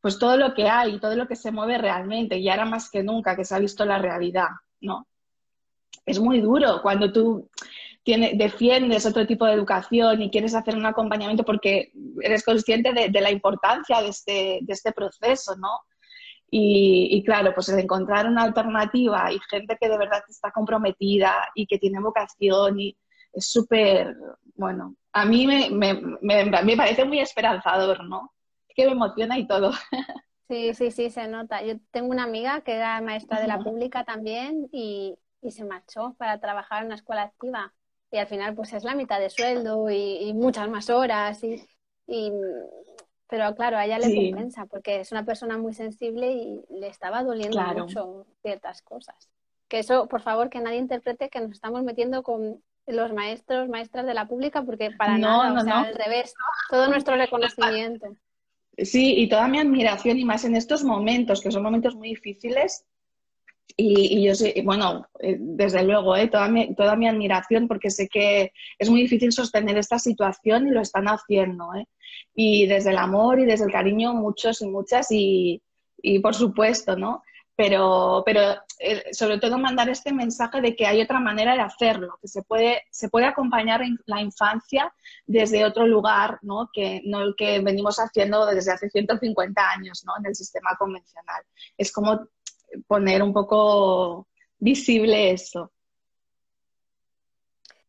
[0.00, 3.02] pues todo lo que hay, todo lo que se mueve realmente, y ahora más que
[3.02, 5.08] nunca que se ha visto la realidad, ¿no?
[6.06, 7.50] Es muy duro cuando tú
[8.04, 13.30] defiendes otro tipo de educación y quieres hacer un acompañamiento porque eres consciente de, la
[13.30, 15.80] importancia de este, de este proceso, ¿no?
[16.56, 21.78] Y, claro, pues encontrar una alternativa y gente que de verdad está comprometida y que
[21.78, 22.96] tiene vocación y
[23.32, 24.14] es súper,
[24.54, 28.34] bueno, a mí me, me parece muy esperanzador, ¿no?
[28.74, 29.72] que me emociona y todo.
[30.46, 31.62] Sí, sí, sí, se nota.
[31.62, 36.38] Yo tengo una amiga que era maestra de la pública también y, se marchó para
[36.38, 37.72] trabajar en una escuela activa.
[38.14, 41.42] Y al final, pues es la mitad de sueldo y, muchas más horas.
[41.42, 42.30] Y,
[43.28, 47.24] pero claro, a ella le compensa porque es una persona muy sensible y le estaba
[47.24, 49.16] doliendo mucho ciertas cosas.
[49.66, 54.06] Que eso, por favor, que nadie interprete que nos estamos metiendo con los maestros, maestras
[54.06, 56.34] de la pública, porque para nada, o sea, al revés,
[56.70, 58.14] todo nuestro reconocimiento.
[58.78, 62.86] Sí, y toda mi admiración, y más en estos momentos, que son momentos muy difíciles.
[63.76, 68.08] Y, yo sé, bueno, eh, desde luego, eh, toda, mi, toda mi admiración, porque sé
[68.08, 71.74] que es muy difícil sostener esta situación y lo están haciendo.
[71.74, 71.86] Eh.
[72.34, 75.60] Y desde el amor y desde el cariño, muchos y muchas, y,
[75.98, 77.22] y por supuesto, ¿no?
[77.56, 78.40] pero, pero
[78.80, 82.42] eh, sobre todo mandar este mensaje de que hay otra manera de hacerlo, que se
[82.42, 84.92] puede, se puede acompañar la infancia
[85.26, 86.68] desde otro lugar, ¿no?
[86.72, 90.14] Que no el que venimos haciendo desde hace 150 años, ¿no?
[90.18, 91.42] En el sistema convencional.
[91.78, 92.26] Es como
[92.86, 95.70] poner un poco visible eso.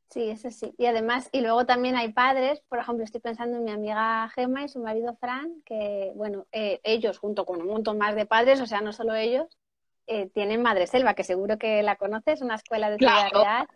[0.10, 0.74] Sí, eso sí.
[0.78, 4.64] Y además, y luego también hay padres, por ejemplo, estoy pensando en mi amiga Gemma
[4.64, 8.62] y su marido Fran, que, bueno, eh, ellos junto con un montón más de padres,
[8.62, 9.58] o sea, no solo ellos,
[10.08, 13.68] eh, tienen Madre Selva, que seguro que la conoces, una escuela de Ciudad Real.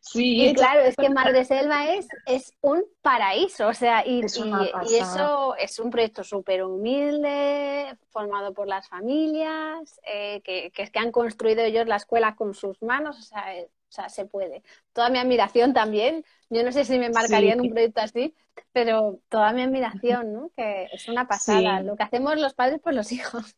[0.00, 4.94] Sí, y claro, es que Madre Selva es, es un paraíso, o sea, y, y,
[4.94, 10.98] eso es un proyecto súper humilde, formado por las familias, eh, que, que, es que
[10.98, 13.44] han construido ellos la escuela con sus manos, o sea,
[13.92, 14.62] o sea, se puede.
[14.94, 16.24] Toda mi admiración también.
[16.48, 18.34] Yo no sé si me marcaría en un proyecto así,
[18.72, 20.50] pero toda mi admiración, ¿no?
[20.56, 21.82] Que es una pasada.
[21.82, 23.54] Lo que hacemos los padres por los hijos.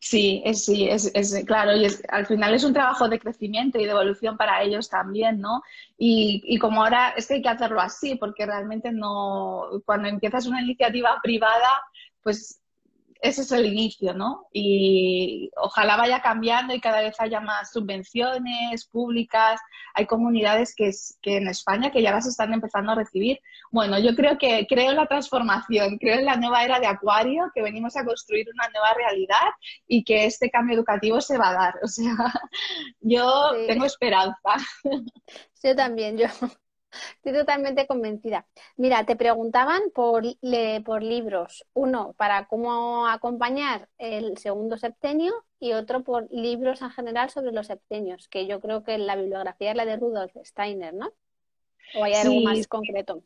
[0.00, 1.10] Sí, es, sí, es,
[1.46, 4.88] claro, y es, al final es un trabajo de crecimiento y de evolución para ellos
[4.88, 5.62] también, ¿no?
[5.98, 10.46] Y, y como ahora es que hay que hacerlo así, porque realmente no, cuando empiezas
[10.46, 11.68] una iniciativa privada,
[12.22, 12.61] pues
[13.22, 14.48] ese es el inicio, ¿no?
[14.52, 19.60] Y ojalá vaya cambiando y cada vez haya más subvenciones públicas.
[19.94, 20.90] Hay comunidades que,
[21.22, 23.38] que en España que ya las están empezando a recibir.
[23.70, 27.44] Bueno, yo creo que creo en la transformación, creo en la nueva era de Acuario,
[27.54, 29.52] que venimos a construir una nueva realidad
[29.86, 31.74] y que este cambio educativo se va a dar.
[31.84, 32.16] O sea,
[33.00, 34.56] yo tengo esperanza.
[35.62, 36.26] Yo también, yo
[37.16, 38.46] Estoy totalmente convencida.
[38.76, 40.24] Mira, te preguntaban por,
[40.84, 41.64] por libros.
[41.74, 47.68] Uno, para cómo acompañar el segundo septenio y otro por libros en general sobre los
[47.68, 51.12] septenios, que yo creo que la bibliografía es la de Rudolf Steiner, ¿no?
[51.94, 53.22] ¿O hay algo más concreto?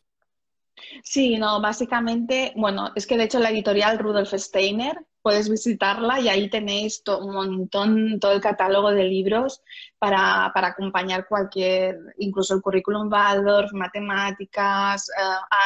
[1.02, 6.28] Sí, no, básicamente, bueno, es que de hecho la editorial Rudolf Steiner, puedes visitarla y
[6.28, 9.60] ahí tenéis un montón, todo el catálogo de libros
[9.98, 15.22] para, acompañar cualquier, incluso el currículum Waldorf, matemáticas, eh,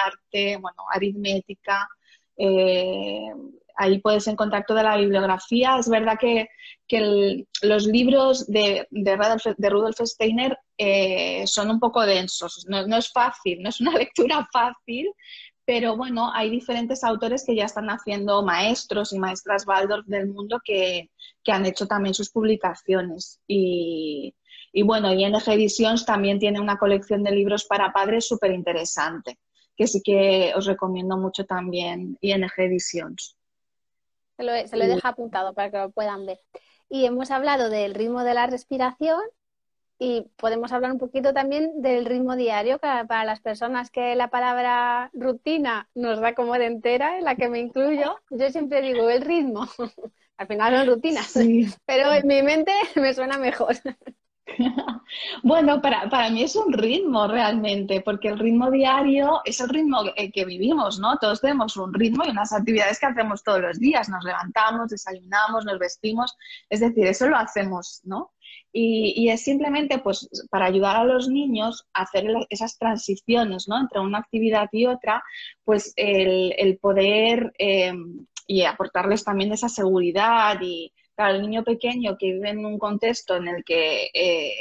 [0.07, 1.87] arte, bueno, aritmética.
[2.39, 3.35] Eh,
[3.77, 5.77] ahí puedes encontrar toda la bibliografía.
[5.79, 6.49] Es verdad que,
[7.61, 13.69] los libros de, de, Rudolf, Steiner eh, son un poco densos, no, es fácil, no
[13.69, 15.13] es una lectura fácil,
[15.71, 20.61] pero bueno, hay diferentes autores que ya están haciendo maestros y maestras Waldorf del mundo
[20.65, 21.11] que,
[21.47, 23.41] han hecho también sus publicaciones.
[23.47, 24.35] Y,
[24.73, 29.39] y bueno, ING Editions también tiene una colección de libros para padres súper interesante,
[29.77, 33.37] que sí que os recomiendo mucho también ING Editions.
[34.39, 36.41] Se lo, se lo dejo apuntado para que lo puedan ver.
[36.89, 39.21] Y hemos hablado del ritmo de la respiración
[40.03, 45.11] y podemos hablar un poquito también del ritmo diario, para las personas que la palabra
[45.13, 48.17] rutina nos da como de entera, en la que me incluyo.
[48.31, 49.69] Yo siempre digo el ritmo.
[50.39, 51.35] Al final son rutinas,
[51.87, 53.77] pero en mi mente me suena mejor.
[55.43, 60.03] Bueno, para, para, mí es un ritmo realmente, porque el ritmo diario es el ritmo
[60.15, 61.19] que vivimos, ¿no?
[61.19, 64.09] Todos tenemos un ritmo y unas actividades que hacemos todos los días.
[64.09, 66.37] Nos levantamos, desayunamos, nos vestimos,
[66.69, 68.33] es decir, eso lo hacemos, ¿no?
[68.73, 73.79] Y, es simplemente pues, para ayudar a los niños a hacer esas transiciones ¿no?
[73.81, 75.23] entre una actividad y otra,
[75.65, 77.93] pues el, poder eh,
[78.47, 83.37] y aportarles también esa seguridad y, claro, el niño pequeño que vive en un contexto
[83.37, 84.53] en el que eh,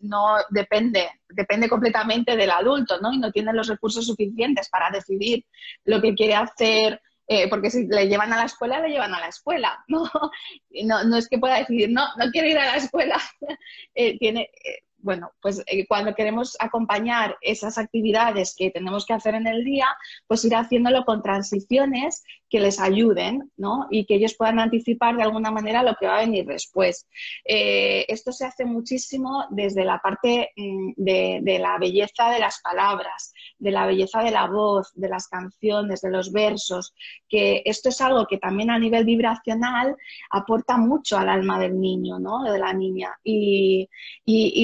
[0.00, 3.12] no depende, depende completamente del adulto, ¿no?
[3.12, 5.44] Y no tiene los recursos suficientes para decidir
[5.84, 9.20] lo que quiere hacer, eh, porque si le llevan a la escuela, le llevan a
[9.20, 10.10] la escuela, ¿no?
[10.84, 13.20] No, no es que pueda decidir, no, no quiero ir a la escuela.
[13.96, 14.50] Eh, tiene,
[15.04, 19.86] bueno, pues eh, cuando queremos acompañar esas actividades que tenemos que hacer en el día,
[20.26, 23.88] pues ir haciéndolo con transiciones que les ayuden, ¿no?
[23.90, 27.08] Y que ellos puedan anticipar de alguna manera lo que va a venir después.
[27.44, 33.32] Eh, esto se hace muchísimo desde la parte mm, de, la belleza de las palabras,
[33.58, 36.94] de la belleza de la voz, de las canciones, de los versos,
[37.28, 39.96] que esto es algo que también a nivel vibracional
[40.30, 42.44] aporta mucho al alma del niño, ¿no?
[42.44, 43.18] De la niña.
[43.24, 43.88] y,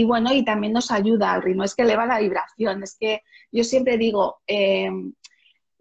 [0.05, 3.65] bueno, y también nos ayuda al ritmo, es que eleva la vibración, es que yo
[3.65, 4.89] siempre digo, eh,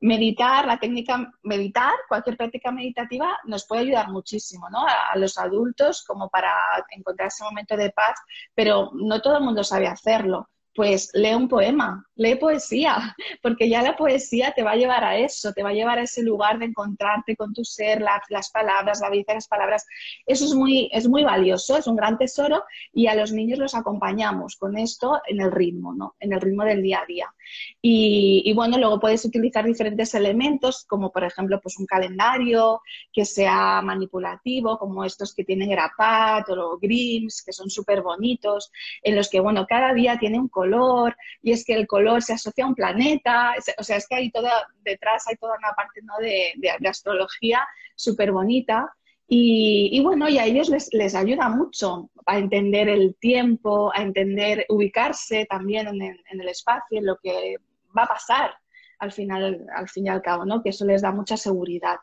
[0.02, 4.86] meditar, la técnica, meditar, cualquier práctica meditativa nos puede ayudar muchísimo, ¿no?
[4.86, 6.54] A, los adultos como para
[6.92, 8.20] encontrar ese momento de paz,
[8.56, 10.50] pero no todo el mundo sabe hacerlo.
[10.74, 15.18] Pues lee un poema, lee poesía, porque ya la poesía te va a llevar a
[15.18, 19.00] eso, te va a llevar a ese lugar de encontrarte con tu ser, las palabras,
[19.00, 19.86] la belleza de las palabras.
[20.26, 23.74] Eso es muy, es muy valioso, es un gran tesoro y a los niños los
[23.74, 26.16] acompañamos con esto en el ritmo, ¿no?
[26.20, 27.34] En el ritmo del día a día.
[27.82, 32.82] Y, bueno, luego puedes utilizar diferentes elementos, como por ejemplo, pues un calendario
[33.14, 39.16] que sea manipulativo, como estos que tienen Grapat o Grims, que son súper bonitos, en
[39.16, 42.66] los que, bueno, cada día tiene un color y es que el color se asocia
[42.66, 44.52] a un planeta, o sea, es que hay toda,
[44.84, 48.94] detrás hay toda una parte de, astrología súper bonita.
[49.32, 55.46] Y, bueno, y a ellos les, ayuda mucho a entender el tiempo, a entender, ubicarse
[55.46, 56.02] también en
[56.42, 57.58] el, espacio, lo que
[57.96, 58.56] va a pasar
[58.98, 60.64] al final, al fin y al cabo, ¿no?
[60.64, 61.98] Que eso les da mucha seguridad.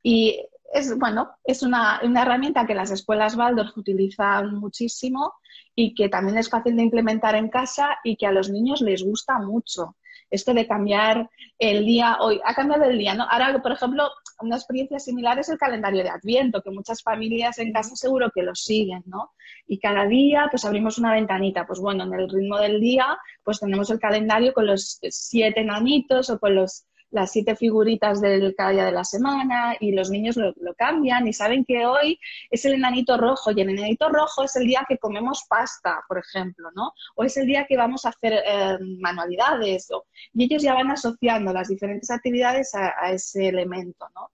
[0.00, 5.34] Y es, bueno, es una, una herramienta que las escuelas Waldorf utilizan muchísimo
[5.74, 9.02] y que también es fácil de implementar en casa y que a los niños les
[9.02, 9.96] gusta mucho.
[10.30, 13.24] Esto de cambiar el día, hoy ha cambiado el día, ¿no?
[13.28, 14.08] Ahora, por ejemplo,
[14.40, 18.42] una experiencia similar es el calendario de Adviento, que muchas familias en casa seguro que
[18.42, 19.32] lo siguen, ¿no?
[19.66, 21.66] Y cada día, pues abrimos una ventanita.
[21.66, 26.30] Pues bueno, en el ritmo del día, pues tenemos el calendario con los siete nanitos
[26.30, 30.36] o con los las siete figuritas del cada día de la semana y los niños
[30.36, 32.18] lo, cambian y saben que hoy
[32.50, 36.18] es el enanito rojo y el enanito rojo es el día que comemos pasta, por
[36.18, 36.92] ejemplo, ¿no?
[37.14, 39.88] O es el día que vamos a hacer eh, manualidades
[40.32, 44.32] y ellos ya van asociando las diferentes actividades a, ese elemento, ¿no?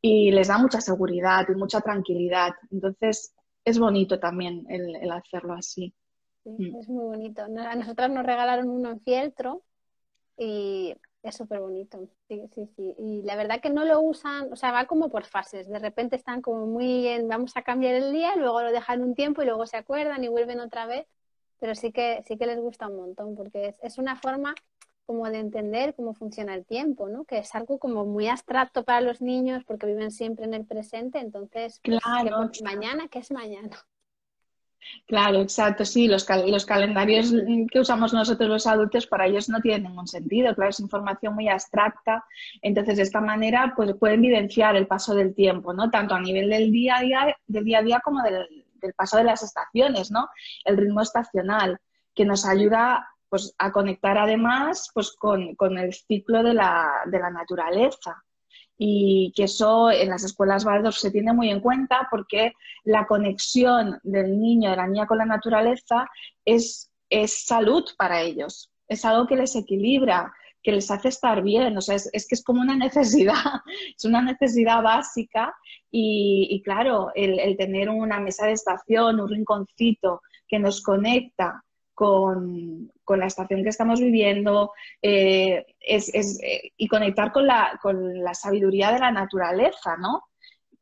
[0.00, 2.54] Y les da mucha seguridad y mucha tranquilidad.
[2.70, 3.34] Entonces,
[3.66, 5.92] es bonito también el, hacerlo así.
[6.44, 6.76] Mm.
[6.80, 7.42] Es muy bonito.
[7.42, 9.62] A nosotras nos regalaron uno en fieltro
[10.38, 12.94] y es súper bonito, sí, sí, sí.
[12.98, 15.68] Y la verdad que no lo usan, o sea, va como por fases.
[15.68, 19.14] De repente están como muy en, vamos a cambiar el día, luego lo dejan un
[19.14, 21.06] tiempo y luego se acuerdan y vuelven otra vez.
[21.58, 24.54] Pero sí que, sí que les gusta un montón, porque es, es una forma
[25.06, 27.24] como de entender cómo funciona el tiempo, ¿no?
[27.24, 31.18] Que es algo como muy abstracto para los niños porque viven siempre en el presente,
[31.20, 33.70] entonces, pues, claro, mañana, ¿qué es mañana?
[35.06, 37.32] Claro, exacto, sí, los, los, calendarios
[37.70, 41.48] que usamos nosotros los adultos para ellos no tienen ningún sentido, claro, es información muy
[41.48, 42.24] abstracta,
[42.62, 45.90] entonces de esta manera pues pueden vivenciar el paso del tiempo, ¿no?
[45.90, 48.46] Tanto a nivel del día a día, del día, a día como del,
[48.96, 50.28] paso de las estaciones, ¿no?
[50.64, 51.78] El ritmo estacional,
[52.14, 57.18] que nos ayuda pues a conectar además pues con, con el ciclo de la, de
[57.18, 58.22] la naturaleza
[58.76, 62.52] y que eso en las escuelas Waldorf se tiene muy en cuenta porque
[62.84, 66.08] la conexión del niño, de la niña con la naturaleza
[66.44, 70.32] es, es salud para ellos, es algo que les equilibra,
[70.62, 73.34] que les hace estar bien, o sea, es, que es como una necesidad,
[73.96, 75.54] es una necesidad básica
[75.90, 81.62] y, claro, el, el tener una mesa de estación, un rinconcito que nos conecta
[81.94, 88.34] con, la estación que estamos viviendo eh, es, eh, y conectar con la, con la
[88.34, 90.24] sabiduría de la naturaleza, ¿no?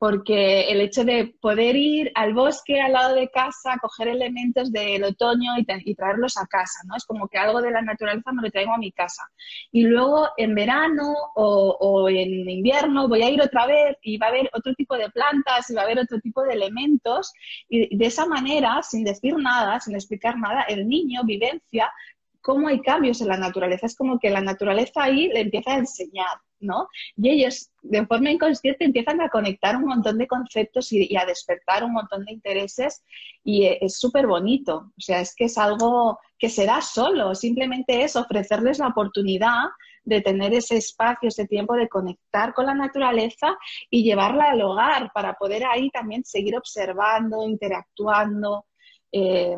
[0.03, 5.05] Porque el hecho de poder ir al bosque al lado de casa, coger elementos del
[5.05, 6.97] otoño y, traerlos a casa, ¿no?
[6.97, 9.23] Es como que algo de la naturaleza me lo traigo a mi casa.
[9.71, 14.31] Y luego en verano o, en invierno voy a ir otra vez y va a
[14.31, 17.33] haber otro tipo de plantas y va a haber otro tipo de elementos.
[17.69, 21.93] Y de esa manera, sin decir nada, sin explicar nada, el niño vivencia
[22.41, 23.87] cómo hay cambios en la naturaleza.
[23.87, 26.89] Es como que la naturaleza ahí le empieza a enseñar ¿no?
[27.17, 31.85] Y ellos de forma inconsciente empiezan a conectar un montón de conceptos y, a despertar
[31.85, 33.03] un montón de intereses
[33.45, 34.93] y e, es súper bonito.
[34.97, 39.65] O sea, es que es algo que se da solo, simplemente es ofrecerles la oportunidad
[40.05, 43.57] de tener ese espacio, ese tiempo de conectar con la naturaleza
[43.89, 48.67] y llevarla al hogar para poder ahí también seguir observando, interactuando.
[49.13, 49.57] Eh,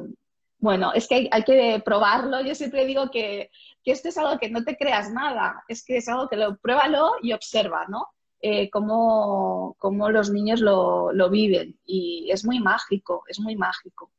[0.58, 2.42] bueno, es que hay, que probarlo.
[2.42, 3.50] Yo siempre digo que,
[3.90, 7.14] esto es algo que no te creas nada, es que es algo que lo pruébalo
[7.22, 8.06] y observa, ¿no?
[8.40, 9.74] Eh, cómo,
[10.10, 11.78] los niños lo, viven.
[11.86, 14.12] Y es muy mágico, es muy mágico.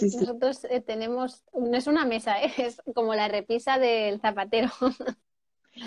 [0.00, 4.70] nosotros eh, tenemos, no es una mesa, es como la repisa del zapatero.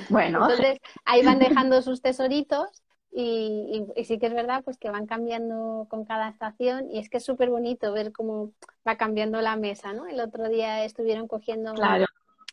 [0.10, 0.50] Bueno.
[0.50, 1.38] Entonces ahí van
[1.70, 6.92] dejando sus tesoritos y, sí que es verdad pues que van cambiando con cada estación
[6.92, 8.52] y es que es súper bonito ver cómo
[8.86, 10.08] va cambiando la mesa, ¿no?
[10.08, 11.72] El otro día estuvieron cogiendo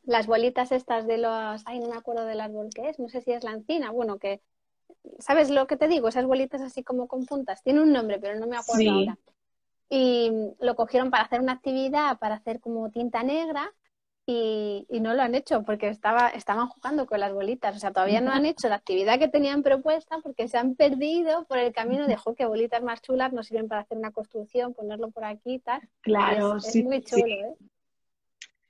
[0.04, 3.20] las bolitas estas de los, ay, no me acuerdo del árbol que es, no sé
[3.20, 4.40] si es la encina, bueno, que,
[5.18, 6.08] ¿sabes lo que te digo?
[6.08, 9.18] Esas bolitas así como con puntas, tiene un nombre, pero no me acuerdo ahora.
[9.88, 13.72] Y lo cogieron para hacer una actividad, para hacer como tinta negra
[14.24, 17.76] y, no lo han hecho porque estaba, estaban jugando con las bolitas.
[17.76, 21.44] O sea, todavía no han hecho la actividad que tenían propuesta porque se han perdido
[21.44, 25.10] por el camino de, que bolitas más chulas nos sirven para hacer una construcción, ponerlo
[25.10, 25.82] por aquí y tal.
[26.00, 26.78] Claro, es, sí.
[26.78, 27.54] Es muy chulo, ¿eh?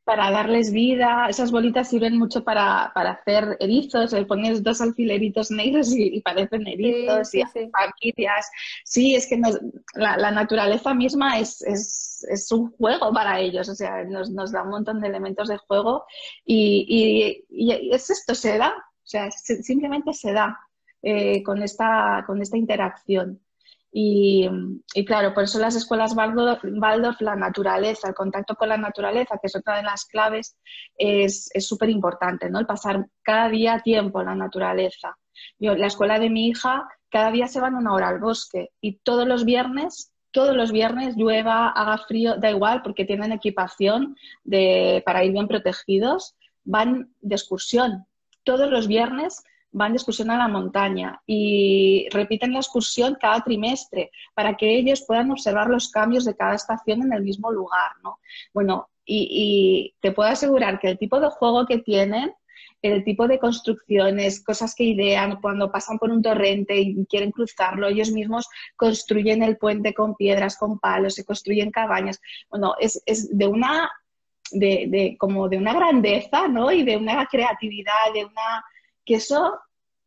[0.05, 1.27] Para darles vida.
[1.29, 7.35] Esas bolitas sirven mucho para, hacer erizos, le pones dos alfileritos negros y, parecen erizos
[7.35, 8.15] y sí.
[8.85, 9.41] Sí, es que
[9.95, 15.09] la, naturaleza misma es, un juego para ellos, o sea, nos, da un montón de
[15.09, 16.05] elementos de juego
[16.45, 17.45] y,
[17.93, 20.59] es esto, se da, o sea, simplemente se da
[21.03, 23.41] eh, con, esta, con esta interacción.
[23.95, 24.49] Y,
[25.07, 29.57] claro, por eso las escuelas Waldorf, la naturaleza, el contacto con la naturaleza, que es
[29.57, 30.57] otra de las claves,
[30.97, 32.59] es súper importante, ¿no?
[32.59, 35.19] El pasar cada día tiempo en la naturaleza.
[35.59, 38.99] Yo, la escuela de mi hija, cada día se van una hora al bosque y
[39.01, 45.03] todos los viernes, todos los viernes, llueva, haga frío, da igual, porque tienen equipación de,
[45.05, 48.07] para ir bien protegidos, van de excursión.
[48.45, 54.11] Todos los viernes van de excursión a la montaña y repiten la excursión cada trimestre
[54.35, 58.21] para que ellos puedan observar los cambios de cada estación en el mismo lugar, ¿no?
[58.53, 62.33] Bueno, y, te puedo asegurar que el tipo de juego que tienen,
[62.83, 67.89] el tipo de construcciones, cosas que idean cuando pasan por un torrente y quieren cruzarlo,
[67.89, 72.21] ellos mismos construyen el puente con piedras, con palos, se construyen cabañas.
[72.51, 73.91] Bueno, es, es de una
[74.51, 76.71] de, de, como de una grandeza, ¿no?
[76.73, 78.65] Y de una creatividad, de una
[79.05, 79.61] que eso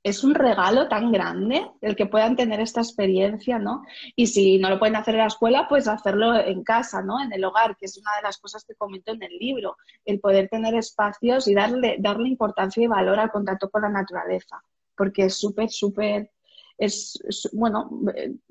[0.06, 3.82] es un regalo tan grande el que puedan tener esta experiencia, ¿no?
[4.16, 7.20] Y si no lo pueden hacer en la escuela, pues hacerlo en casa, ¿no?
[7.20, 10.20] En el hogar, que es una de las cosas que comento en el libro, el
[10.20, 14.62] poder tener espacios y darle, darle importancia y valor al contacto con la naturaleza,
[14.96, 16.30] porque es súper, súper,
[16.78, 17.20] es,
[17.54, 17.90] bueno,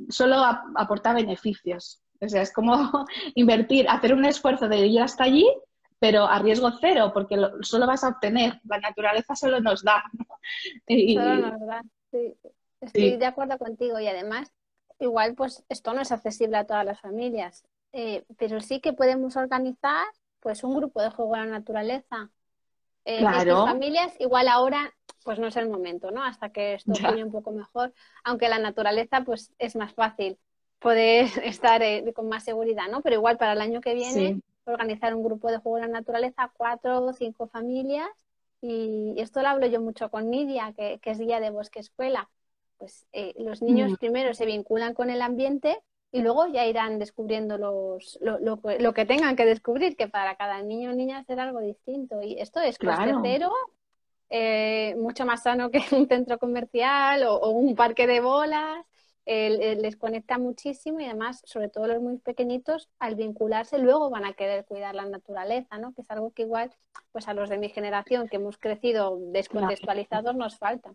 [0.08, 0.42] solo
[0.74, 2.02] aporta beneficios.
[2.20, 2.74] O sea, es como
[3.36, 5.46] invertir, hacer un esfuerzo de ir hasta allí
[6.00, 10.04] pero a riesgo cero, porque solo vas a obtener, la naturaleza solo nos da.
[10.88, 11.58] Solo
[12.10, 12.34] sí.
[12.80, 14.52] Estoy de acuerdo contigo y además,
[14.98, 19.36] igual pues esto no es accesible a todas las familias, eh, pero sí que podemos
[19.36, 20.04] organizar
[20.40, 22.30] pues un grupo de juego a la naturaleza.
[23.06, 23.66] Eh, claro.
[23.66, 26.22] familias, igual ahora pues no es el momento, ¿no?
[26.22, 30.38] Hasta que esto fluya un poco mejor, aunque la naturaleza pues es más fácil
[30.78, 33.00] poder estar eh, con más seguridad, ¿no?
[33.00, 36.52] Pero igual para el año que viene organizar un grupo de juego en la naturaleza,
[36.56, 38.08] cuatro o cinco familias.
[38.66, 42.30] Y esto lo hablo yo mucho con Nidia, que, es guía de bosque escuela.
[42.78, 43.96] Pues eh, los niños mm.
[43.96, 49.36] primero se vinculan con el ambiente y luego ya irán descubriendo los, lo, que tengan
[49.36, 52.22] que descubrir, que para cada niño o niña será algo distinto.
[52.22, 53.20] Y esto es claro.
[53.22, 53.52] cero,
[54.30, 58.86] eh, mucho más sano que un centro comercial o, un parque de bolas
[59.26, 64.34] les conecta muchísimo y además, sobre todo los muy pequeñitos, al vincularse luego van a
[64.34, 65.94] querer cuidar la naturaleza, ¿no?
[65.94, 66.70] Que es algo que igual,
[67.12, 70.94] pues a los de mi generación que hemos crecido descontextualizados nos falta.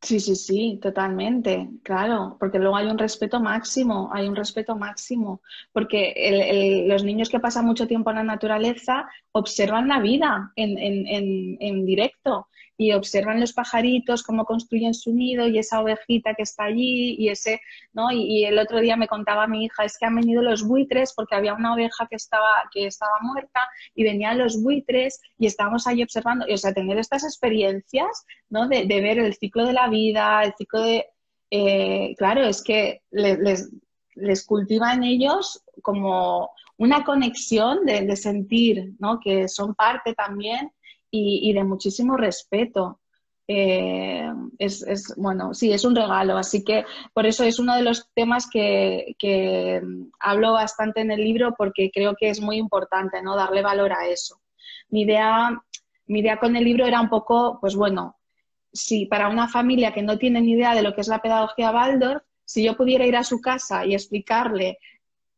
[0.00, 5.40] Sí, sí, sí, totalmente, claro, porque luego hay un respeto máximo, hay un respeto máximo,
[5.72, 11.56] porque los niños que pasan mucho tiempo en la naturaleza observan la vida en, en,
[11.58, 16.64] en directo y observan los pajaritos cómo construyen su nido y esa ovejita que está
[16.64, 17.60] allí y ese,
[17.92, 18.10] ¿no?
[18.10, 21.34] Y, el otro día me contaba mi hija, es que han venido los buitres porque
[21.34, 23.60] había una oveja que estaba, que estaba muerta
[23.94, 28.68] y venían los buitres y estábamos ahí observando, y, o sea, tener estas experiencias, ¿no?
[28.68, 31.06] De, ver el ciclo de la vida, el ciclo de...
[31.50, 33.68] Eh, claro, es que les,
[34.14, 39.20] les, cultiva en ellos como una conexión de, de sentir, ¿no?
[39.20, 40.72] Que son parte también
[41.16, 43.00] y, de muchísimo respeto.
[43.46, 48.08] eh, es, bueno, sí, es un regalo, así que por eso es uno de los
[48.14, 49.82] temas que, que,
[50.18, 53.36] hablo bastante en el libro porque creo que es muy importante, ¿no?
[53.36, 54.40] Darle valor a eso.
[54.88, 55.62] Mi idea,
[56.06, 58.16] mi idea con el libro era un poco, pues bueno,
[58.72, 61.70] si para una familia que no tiene ni idea de lo que es la pedagogía
[61.70, 64.78] Waldorf, si yo pudiera ir a su casa y explicarle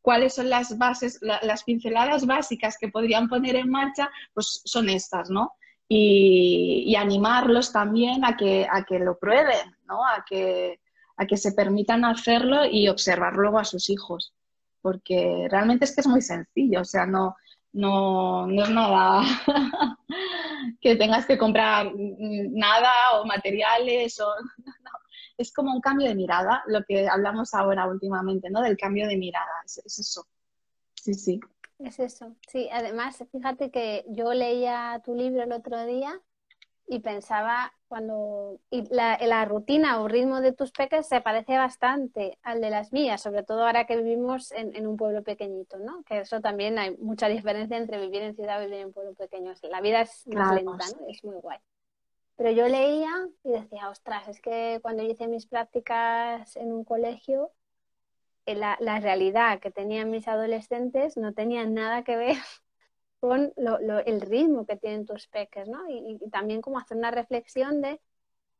[0.00, 5.30] cuáles son las bases, las pinceladas básicas que podrían poner en marcha, pues son estas,
[5.30, 5.54] ¿no?
[5.88, 10.04] Y, animarlos también a que, a que lo prueben, ¿no?
[10.04, 10.80] A que,
[11.16, 14.32] a que se permitan hacerlo y observar luego a sus hijos.
[14.80, 17.36] Porque realmente es que es muy sencillo, o sea, no,
[17.72, 19.22] no, no es nada
[20.80, 24.32] que tengas que comprar nada o materiales o
[25.36, 28.62] es como un cambio de mirada, lo que hablamos ahora últimamente, ¿no?
[28.62, 30.26] Del cambio de mirada, es eso.
[30.94, 31.40] Sí, sí.
[31.78, 32.68] Es eso, sí.
[32.72, 36.20] Además, fíjate que yo leía tu libro el otro día
[36.88, 42.38] y pensaba cuando y la, la, rutina o ritmo de tus peques se parece bastante
[42.42, 46.02] al de las mías, sobre todo ahora que vivimos en, un pueblo pequeñito, ¿no?
[46.04, 49.14] Que eso también hay mucha diferencia entre vivir en ciudad y vivir en un pueblo
[49.14, 49.52] pequeño.
[49.70, 51.08] La vida es más lenta, ¿no?
[51.08, 51.58] Es muy guay.
[52.36, 53.10] Pero yo leía
[53.44, 57.50] y decía, ostras, es que cuando hice mis prácticas en un colegio,
[58.54, 62.36] la, la, realidad que tenían mis adolescentes no tenía nada que ver
[63.20, 65.88] con el ritmo que tienen tus peques, ¿no?
[65.88, 68.00] Y, también como hacer una reflexión de,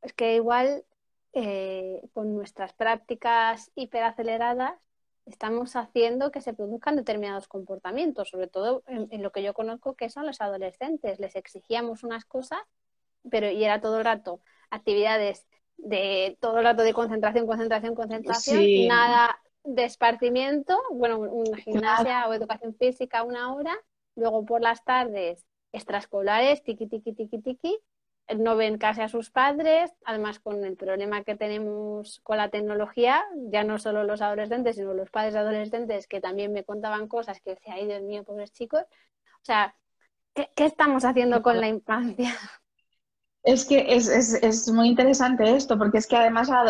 [0.01, 0.83] es que igual
[1.33, 4.73] eh, con nuestras prácticas hiperaceleradas
[5.25, 9.95] estamos haciendo que se produzcan determinados comportamientos, sobre todo en, en, lo que yo conozco
[9.95, 11.19] que son los adolescentes.
[11.19, 12.59] Les exigíamos unas cosas,
[13.29, 15.45] pero y era todo el rato actividades
[15.77, 22.33] de todo el rato de concentración, concentración, concentración, nada de esparcimiento, bueno, una gimnasia o
[22.33, 23.75] educación física una hora,
[24.15, 27.79] luego por las tardes extraescolares, tiki, tiki, tiki, tiki,
[28.35, 33.23] no ven casi a sus padres, además con el problema que tenemos con la tecnología,
[33.49, 37.51] ya no solo los adolescentes, sino los padres adolescentes que también me contaban cosas que
[37.51, 38.81] decía, ay Dios mío, pobres chicos.
[38.81, 39.75] O sea,
[40.33, 42.33] ¿qué, qué estamos haciendo con la infancia?
[43.43, 46.69] Es que es, es, es, muy interesante esto, porque es que además a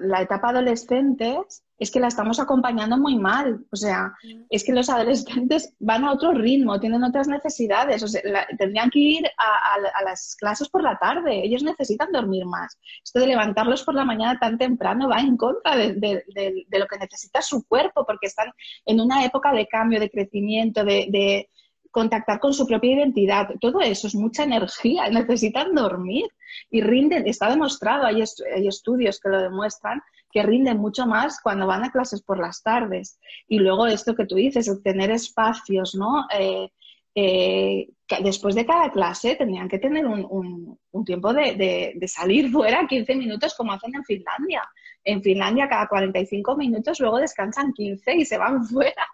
[0.00, 1.38] la etapa adolescente
[1.84, 3.64] es que la estamos acompañando muy mal.
[3.70, 4.46] O sea, mm.
[4.50, 8.02] es que los adolescentes van a otro ritmo, tienen otras necesidades.
[8.02, 8.22] O sea,
[8.58, 11.44] tendrían que ir a, a, las clases por la tarde.
[11.44, 12.78] Ellos necesitan dormir más.
[13.02, 16.24] Esto de levantarlos por la mañana tan temprano va en contra de, de,
[16.68, 18.52] de lo que necesita su cuerpo, porque están
[18.84, 21.48] en una época de cambio, de crecimiento, de
[21.94, 23.48] contactar con su propia identidad.
[23.60, 26.26] Todo eso es mucha energía, necesitan dormir
[26.70, 30.02] y rinden, está demostrado, hay, estudios que lo demuestran,
[30.34, 33.20] que rinden mucho más cuando van a clases por las tardes.
[33.46, 36.26] Y luego esto que tú dices, obtener espacios, ¿no?
[36.36, 36.68] Eh,
[37.14, 37.88] eh,
[38.20, 40.76] después de cada clase tendrían que tener un,
[41.06, 44.62] tiempo de, salir fuera 15 minutos como hacen en Finlandia.
[45.04, 49.06] En Finlandia cada 45 minutos luego descansan 15 y se van fuera.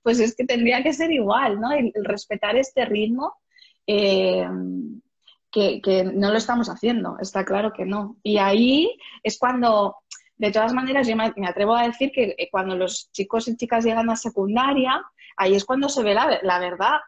[0.00, 1.72] Pues es que tendría que ser igual, ¿no?
[1.72, 3.34] El, respetar este ritmo
[3.84, 4.46] eh,
[5.50, 8.16] que no lo estamos haciendo, está claro que no.
[8.22, 9.96] Y ahí es cuando
[10.38, 13.84] de todas maneras, yo me, atrevo a decir que eh, cuando los chicos y chicas
[13.84, 15.02] llegan a secundaria,
[15.36, 17.00] ahí es cuando se ve la, verdad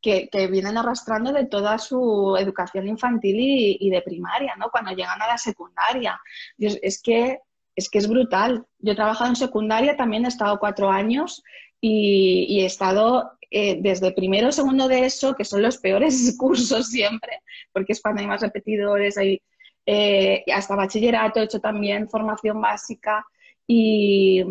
[0.00, 4.70] que, vienen arrastrando de toda su educación infantil y, de primaria, ¿no?
[4.70, 6.18] Cuando llegan a la secundaria.
[6.58, 7.40] Es, que,
[7.76, 8.64] es que es brutal.
[8.78, 11.42] Yo he trabajado en secundaria, también he estado cuatro años
[11.82, 17.42] y, he estado eh, desde primero, segundo de eso, que son los peores cursos siempre,
[17.72, 19.42] porque es cuando hay más repetidores, hay,
[19.90, 23.26] eh, hasta bachillerato, he hecho también formación básica
[23.66, 24.44] y,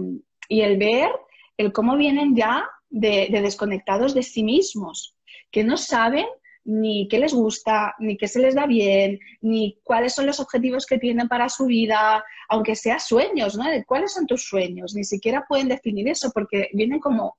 [0.50, 1.12] el ver
[1.58, 5.16] el cómo vienen ya de, desconectados de sí mismos
[5.52, 6.26] que no saben
[6.66, 10.88] ni qué les gusta, ni qué se les da bien, ni cuáles son los objetivos
[10.88, 13.66] que tienen para su vida, aunque sea sueños, ¿no?
[13.86, 14.96] ¿Cuáles son tus sueños?
[14.96, 17.38] Ni siquiera pueden definir eso porque vienen como,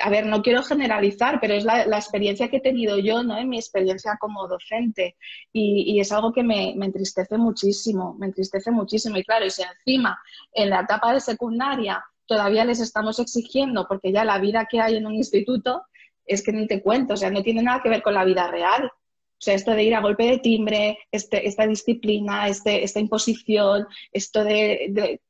[0.00, 3.36] a ver, no quiero generalizar, pero es la, experiencia que he tenido yo, ¿no?
[3.36, 5.16] En mi experiencia como docente
[5.52, 9.18] y, es algo que me, entristece muchísimo, me entristece muchísimo.
[9.18, 10.18] Y claro, y si encima
[10.52, 14.96] en la etapa de secundaria todavía les estamos exigiendo, porque ya la vida que hay
[14.96, 15.82] en un instituto
[16.24, 18.48] es que ni te cuento, o sea, no tiene nada que ver con la vida
[18.48, 18.86] real.
[18.86, 23.86] O sea, esto de ir a golpe de timbre, este, esta disciplina, este, esta imposición,
[24.12, 25.20] esto de,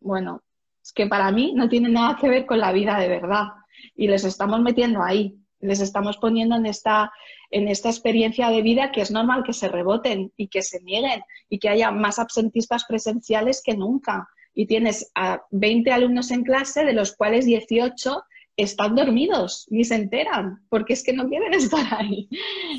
[0.00, 0.42] Bueno,
[0.82, 3.61] es que para mí no tiene nada que ver con la vida de verdad.
[3.94, 7.12] Y les estamos metiendo ahí, les estamos poniendo en esta,
[7.50, 11.22] en esta experiencia de vida que es normal que se reboten y que se nieguen
[11.48, 14.28] y que haya más absentistas presenciales que nunca.
[14.54, 18.24] Y tienes a 20 alumnos en clase, de los cuales 18
[18.56, 22.28] están dormidos, ni se enteran, porque es que no quieren estar ahí.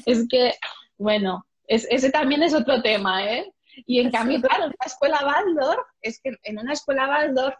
[0.06, 0.54] Es que,
[0.98, 3.52] bueno, ese también es otro tema, ¿eh?
[3.88, 7.56] Y en cambio, claro, en la escuela Waldorf, es que en una escuela Waldorf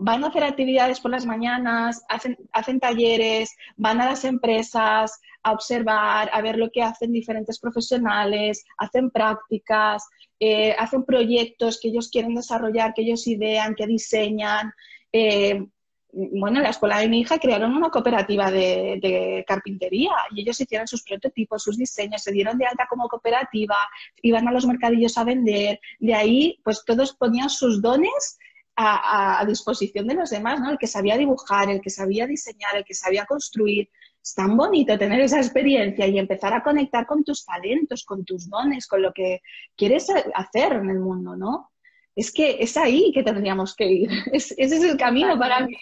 [0.00, 5.52] van a hacer actividades por las mañanas, hacen, hacen talleres, van a las empresas a
[5.52, 10.06] observar, a ver lo que hacen diferentes profesionales, hacen prácticas,
[10.38, 14.72] eh, hacen proyectos que ellos quieren desarrollar, que ellos idean, que diseñan.
[15.12, 15.66] Eh,
[16.12, 20.86] bueno, en la escuela de mi hija crearon una cooperativa de, carpintería y ellos hicieron
[20.86, 23.76] sus prototipos, sus diseños, se dieron de alta como cooperativa,
[24.22, 28.38] iban a los mercadillos a vender, de ahí pues todos ponían sus dones
[28.80, 30.70] a, disposición de los demás, ¿no?
[30.70, 33.90] El que sabía dibujar, el que sabía diseñar, el que sabía construir.
[34.22, 38.48] Es tan bonito tener esa experiencia y empezar a conectar con tus talentos, con tus
[38.48, 39.40] dones, con lo que
[39.76, 41.70] quieres hacer en el mundo, ¿no?
[42.18, 44.10] es que es ahí que tendríamos que ir.
[44.32, 45.76] ese es el camino para mí.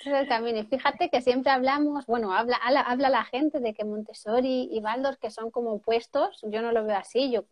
[0.00, 0.58] Ese es el camino.
[0.58, 5.18] Y fíjate que siempre hablamos, bueno, habla, habla, la gente de que Montessori y Waldorf
[5.18, 6.40] que son como opuestos.
[6.44, 7.30] Yo no lo veo así.
[7.30, 7.44] Yo,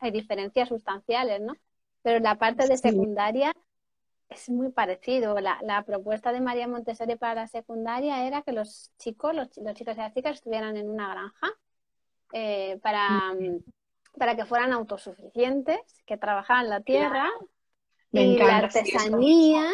[0.00, 1.54] hay diferencias sustanciales, ¿no?
[2.02, 3.54] Pero la parte de secundaria
[4.28, 5.36] es muy parecido.
[5.40, 10.00] La, propuesta de María Montessori para la secundaria era que los chicos, los, chicos y
[10.00, 11.48] las chicas estuvieran en una granja
[12.32, 13.34] eh, para,
[14.16, 17.28] para que fueran autosuficientes, que trabajaran la tierra
[18.12, 19.72] y la artesanía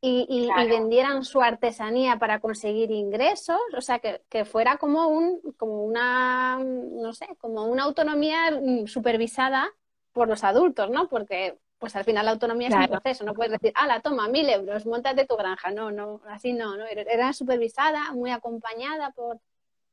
[0.00, 6.58] y, vendieran su artesanía para conseguir ingresos, o sea, que, fuera como un, como una,
[6.62, 9.68] no sé, como una autonomía mm, supervisada
[10.12, 11.08] por los adultos, ¿no?
[11.08, 14.28] Porque pues al final la autonomía es un proceso, no puedes decir, ah, la toma,
[14.28, 19.38] mil euros, montate tu granja, no, no, así no, no, era supervisada, muy acompañada por,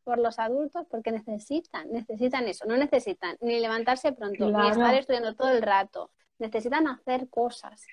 [0.06, 5.36] por los adultos porque necesitan, necesitan eso, no necesitan ni levantarse pronto, ni estar estudiando
[5.36, 7.86] todo el rato, necesitan hacer cosas.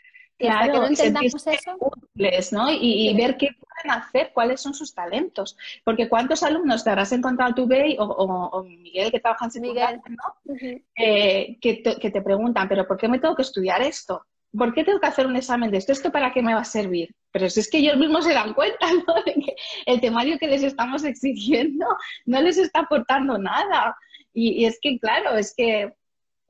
[0.49, 2.71] Hasta que no entendamos eso, ¿no?
[2.71, 5.57] Y, ver qué pueden hacer, cuáles son sus talentos.
[5.85, 10.55] Porque cuántos alumnos te habrás encontrado tú, Bey, o, Miguel, que trabaja en secundaria, ¿no?
[10.97, 14.25] Eh, que, te, que te preguntan, ¿pero por qué me tengo que estudiar esto?
[14.57, 15.93] ¿por qué tengo que hacer un examen de esto?
[15.93, 17.15] ¿Esto para qué me va a servir?
[17.33, 19.15] Pero si es que ellos mismos se dan cuenta, ¿no?
[19.25, 19.55] De que
[19.87, 21.87] el temario que les estamos exigiendo
[22.27, 23.97] no les está aportando nada.
[24.35, 25.93] Y, es que, claro, es que,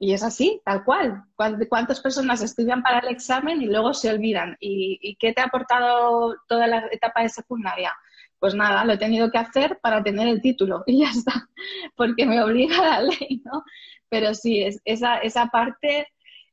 [0.02, 1.22] y es así, tal cual.
[1.68, 4.56] ¿Cuántas personas estudian para el examen y luego se olvidan?
[4.58, 7.92] ¿Y, qué te ha aportado toda la etapa de secundaria?
[8.40, 11.48] Pues nada, lo he tenido que hacer para tener el título y ya está,
[11.94, 13.62] porque me obliga la ley, ¿no?
[14.08, 16.08] Pero sí, es, esa, esa parte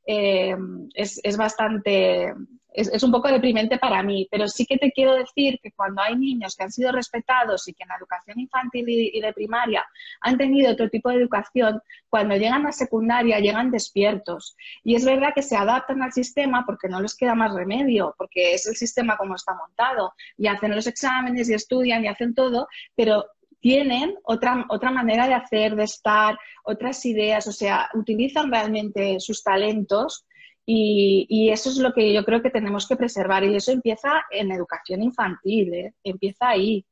[0.06, 0.56] eh,
[0.94, 2.32] es, es, bastante,
[2.72, 6.16] es, un poco deprimente para mí, pero sí que te quiero decir que cuando hay
[6.16, 9.84] niños que han sido respetados y que en la educación infantil y, de primaria
[10.20, 14.56] han tenido otro tipo de educación, cuando llegan a secundaria llegan despiertos.
[14.84, 18.54] Y es verdad que se adaptan al sistema porque no les queda más remedio, porque
[18.54, 22.68] es el sistema como está montado, y hacen los exámenes y estudian y hacen todo,
[22.94, 23.26] pero
[23.60, 29.42] tienen otra, otra manera de hacer, de estar, otras ideas, o sea, utilizan realmente sus
[29.42, 30.24] talentos
[30.66, 34.52] y, eso es lo que yo creo que tenemos que preservar y eso empieza en
[34.52, 35.94] educación infantil, ¿eh?
[36.04, 36.84] empieza ahí.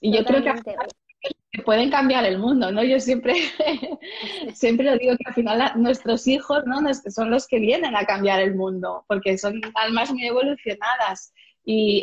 [0.00, 2.82] Y yo creo que pueden cambiar el mundo, ¿no?
[2.82, 3.34] Yo siempre,
[4.54, 6.80] siempre lo digo que al final nuestros hijos ¿no?
[6.94, 11.32] son los que vienen a cambiar el mundo, porque son almas muy evolucionadas
[11.64, 12.02] y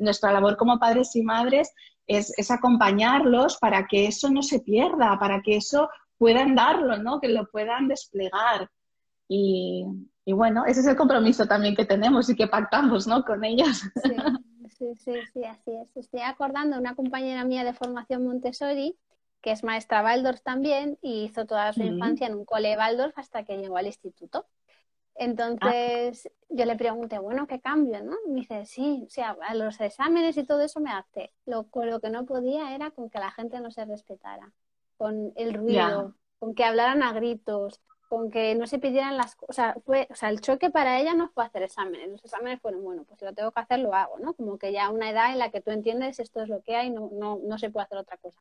[0.00, 1.72] nuestra labor como padres y madres
[2.06, 7.20] es, acompañarlos para que eso no se pierda, para que eso puedan darlo, ¿no?
[7.20, 8.68] Que lo puedan desplegar.
[9.34, 13.24] Y, bueno, ese es el compromiso también que tenemos y que pactamos, ¿no?
[13.24, 13.82] Con ellas.
[14.78, 15.96] Sí, sí, sí, así es.
[15.96, 18.98] Estoy acordando de una compañera mía de formación Montessori,
[19.40, 23.44] que es maestra Waldorf también, y hizo toda su infancia en un cole Waldorf hasta
[23.44, 24.46] que llegó al instituto.
[25.14, 28.02] Entonces yo le pregunté, bueno, ¿qué cambio?
[28.02, 28.16] ¿no?
[28.26, 31.32] me dice, sí, o sea, a los exámenes y todo eso me hace.
[31.46, 34.52] Lo, lo que no podía era con que la gente no se respetara,
[34.96, 37.80] con el ruido, con que hablaran a gritos,
[38.12, 39.74] con que no se pidieran las cosas.
[39.86, 42.10] Fue, o sea, el choque para ella no fue hacer exámenes.
[42.10, 44.34] Los exámenes fueron, bueno, pues si lo tengo que hacer, lo hago, ¿no?
[44.34, 46.90] Como que ya una edad en la que tú entiendes esto es lo que hay,
[46.90, 48.38] no, no, no se puede hacer otra cosa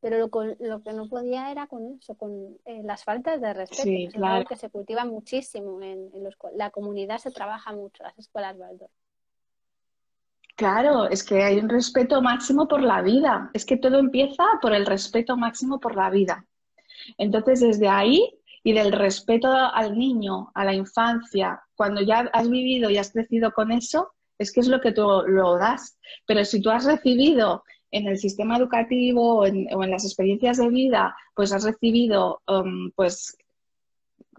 [0.00, 0.28] pero lo,
[0.60, 4.14] lo, que no podía era con eso, con eh, las faltas de respeto, sí, es
[4.22, 8.92] algo que se cultiva muchísimo en, los, la comunidad se trabaja mucho, las escuelas Waldorf.
[10.56, 14.74] Claro, es que hay un respeto máximo por la vida, es que todo empieza por
[14.74, 16.44] el respeto máximo por la vida.
[17.16, 22.90] Entonces, desde ahí y del respeto al niño, a la infancia, cuando ya has vivido
[22.90, 25.98] y has crecido con eso, es que es lo que tú lo das.
[26.26, 31.14] Pero si tú has recibido en el sistema educativo o en, las experiencias de vida,
[31.36, 33.36] pues has recibido um, pues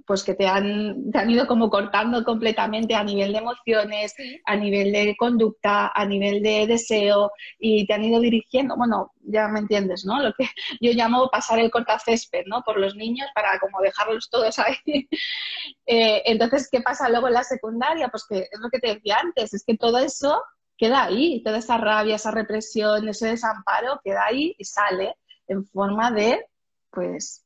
[0.05, 4.13] pues que te han, te han ido como cortando completamente a nivel de emociones,
[4.45, 9.47] a nivel de conducta, a nivel de deseo y te han ido dirigiendo, bueno, ya
[9.47, 10.21] me entiendes, ¿no?
[10.21, 10.45] Lo que
[10.81, 12.61] yo llamo pasar el cortacésped, ¿no?
[12.63, 14.75] Por los niños para como dejarlos todos ahí.
[15.87, 18.09] Eh, entonces, ¿qué pasa luego en la secundaria?
[18.09, 20.41] Pues que es lo que te decía antes, es que todo eso
[20.77, 25.15] queda ahí, toda esa rabia, esa represión, ese desamparo queda ahí y sale
[25.47, 26.43] en forma de,
[26.91, 27.44] pues,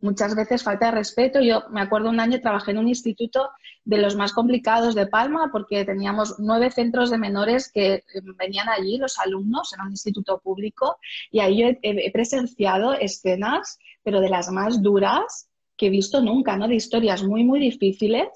[0.00, 1.40] muchas veces falta de respeto.
[1.40, 3.50] Yo me acuerdo un año trabajé en un instituto
[3.84, 8.04] de los más complicados de Palma porque teníamos nueve centros de menores que eh,
[8.36, 10.98] venían allí, los alumnos, en un instituto público,
[11.30, 16.56] y ahí yo he, presenciado escenas, pero de las más duras que he visto nunca,
[16.56, 16.68] ¿no?
[16.68, 18.28] De historias muy, muy difíciles,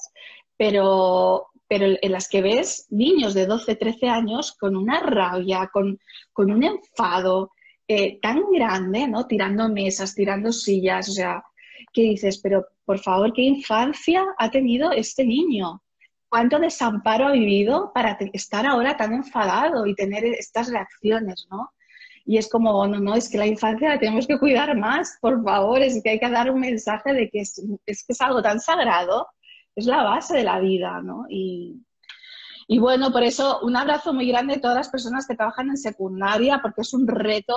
[0.57, 5.99] pero, pero en las que ves niños de 12, 13 años con una rabia, con,
[6.33, 7.51] con un enfado
[7.89, 9.27] eh, tan grande, ¿no?
[9.27, 11.43] Tirando mesas, tirando sillas, o sea,
[11.93, 15.83] que dices, pero por favor, ¿qué infancia ha tenido este niño?
[16.29, 21.73] ¿Cuánto desamparo ha vivido para estar ahora tan enfadado y tener estas reacciones, ¿no?
[22.25, 25.43] Y es como, no, no, es que la infancia la tenemos que cuidar más, por
[25.43, 29.27] favor, es que hay que dar un mensaje de que es, algo tan sagrado,
[29.75, 31.27] es la base de la vida, ¿no?
[31.29, 35.77] Y bueno, por eso un abrazo muy grande a todas las personas que trabajan en
[35.77, 37.55] secundaria, porque es un reto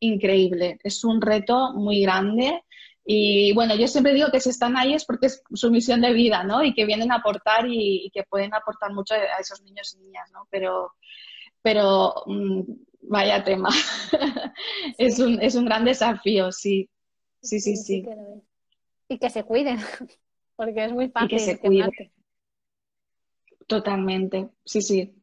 [0.00, 2.64] increíble, es un reto muy grande
[3.08, 6.12] y bueno, yo siempre digo que si están ahí es porque es su misión de
[6.12, 6.64] vida, ¿no?
[6.64, 10.28] Y que vienen a aportar y, que pueden aportar mucho a esos niños y niñas,
[10.32, 10.48] ¿no?
[10.50, 10.92] Pero,
[11.62, 12.62] pero mm,
[13.02, 13.68] vaya tema.
[14.98, 16.90] es, un, es un gran desafío, sí.
[17.40, 18.04] Sí, sí, sí.
[19.08, 19.78] y que se cuiden,
[20.56, 21.28] porque es muy fácil.
[21.28, 21.90] Y que se cuiden.
[23.68, 25.14] Totalmente, sí, sí.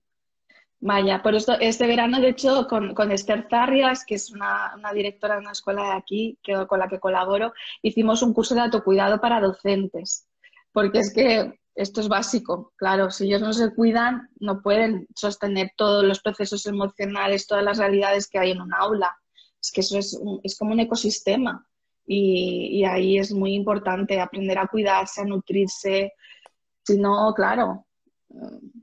[0.86, 5.36] Vaya, por esto, este verano, de hecho, con, con Esther Zarrias, que es una, directora
[5.36, 9.22] de una escuela de aquí que, con la que colaboro, hicimos un curso de autocuidado
[9.22, 10.28] para docentes,
[10.74, 15.72] porque es que esto es básico, claro, si ellos no se cuidan, no pueden sostener
[15.78, 19.16] todos los procesos emocionales, todas las realidades que hay en un aula.
[19.62, 21.66] Es que eso es, es como un ecosistema
[22.06, 26.12] y, y ahí es muy importante aprender a cuidarse, a nutrirse.
[26.84, 27.86] Si no, claro,
[28.28, 28.82] mm,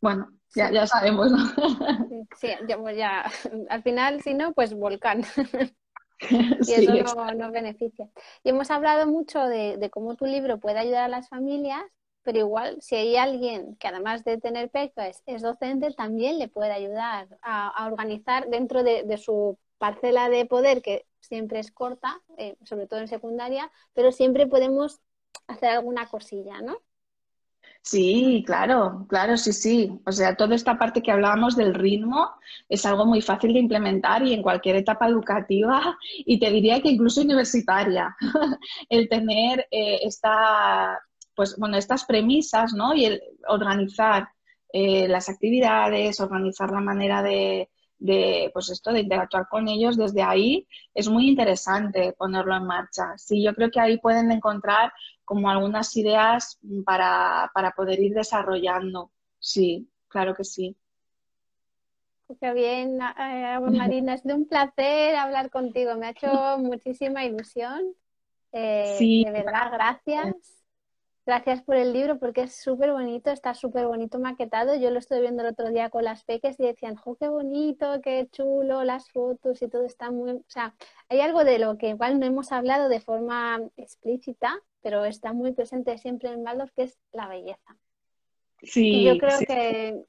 [0.00, 1.38] bueno, ya, ya sabemos, ¿no?
[2.36, 3.30] Sí, ya, pues ya,
[3.68, 5.22] al final, si no, pues volcán.
[6.20, 8.08] y eso no, no, beneficia.
[8.42, 11.82] Y hemos hablado mucho de, cómo tu libro puede ayudar a las familias,
[12.22, 16.72] pero igual si hay alguien que además de tener pecho es, docente, también le puede
[16.72, 22.86] ayudar a, organizar dentro de, su parcela de poder, que siempre es corta, eh, sobre
[22.86, 25.00] todo en secundaria, pero siempre podemos
[25.46, 26.78] hacer alguna cosilla, ¿no?
[27.86, 30.00] Sí, claro, claro, sí, sí.
[30.06, 32.30] O sea, toda esta parte que hablábamos del ritmo
[32.68, 36.88] es algo muy fácil de implementar y en cualquier etapa educativa y te diría que
[36.88, 38.16] incluso universitaria.
[38.88, 40.98] el tener eh, esta,
[41.34, 42.94] pues, bueno, estas premisas, ¿no?
[42.94, 44.28] Y el organizar
[44.72, 47.68] eh, las actividades, organizar la manera de,
[48.04, 53.16] de, pues esto, de interactuar con ellos desde ahí, es muy interesante ponerlo en marcha.
[53.16, 54.92] Sí, yo creo que ahí pueden encontrar
[55.24, 59.10] como algunas ideas para, poder ir desarrollando.
[59.38, 60.76] Sí, claro que sí.
[62.40, 65.94] Qué bien, eh, Marina, es de un placer hablar contigo.
[65.96, 66.28] Me ha hecho
[66.58, 67.94] muchísima ilusión.
[68.52, 69.24] Eh, sí.
[69.24, 70.53] De verdad, gracias.
[71.26, 74.74] Gracias por el libro porque es súper bonito, está súper bonito maquetado.
[74.74, 78.00] Yo lo estoy viendo el otro día con las peques y decían, ¡jo, qué bonito,
[78.02, 80.32] qué chulo, las fotos y todo está muy...
[80.32, 80.74] O sea,
[81.08, 85.52] hay algo de lo que igual no hemos hablado de forma explícita, pero está muy
[85.52, 87.78] presente siempre en Waldorf, que es la belleza.
[88.62, 90.04] Sí, y yo creo que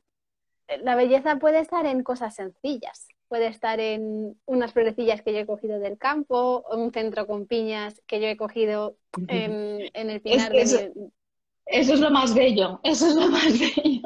[0.82, 3.08] la belleza puede estar en cosas sencillas.
[3.28, 7.48] Puede estar en unas florecillas que yo he cogido del campo, o un centro con
[7.48, 8.98] piñas que yo he cogido
[9.28, 10.80] en, el pinar eso,
[11.66, 14.02] eso es lo más bello, eso es lo más bello,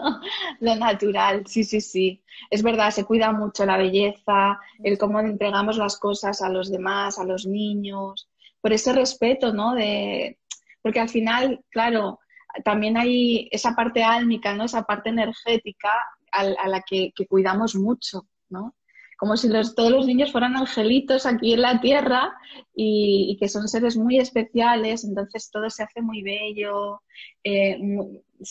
[0.61, 2.24] lo natural, sí, sí, sí.
[2.49, 7.20] Es verdad, se cuida mucho la belleza, el cómo entregamos las cosas a los demás,
[7.20, 8.30] a los niños,
[8.61, 9.76] por ese respeto, ¿no?
[9.76, 10.39] De,
[10.82, 12.20] porque al final, claro,
[12.63, 14.63] también hay esa parte álmica, ¿no?
[14.63, 15.91] Esa parte energética
[16.32, 18.76] a, la que, que, cuidamos mucho, ¿no?
[19.20, 22.32] Como si todos los niños fueran angelitos aquí en la tierra
[22.74, 27.01] y, que son seres muy especiales, entonces todo se hace muy bello.
[27.43, 27.78] Eh,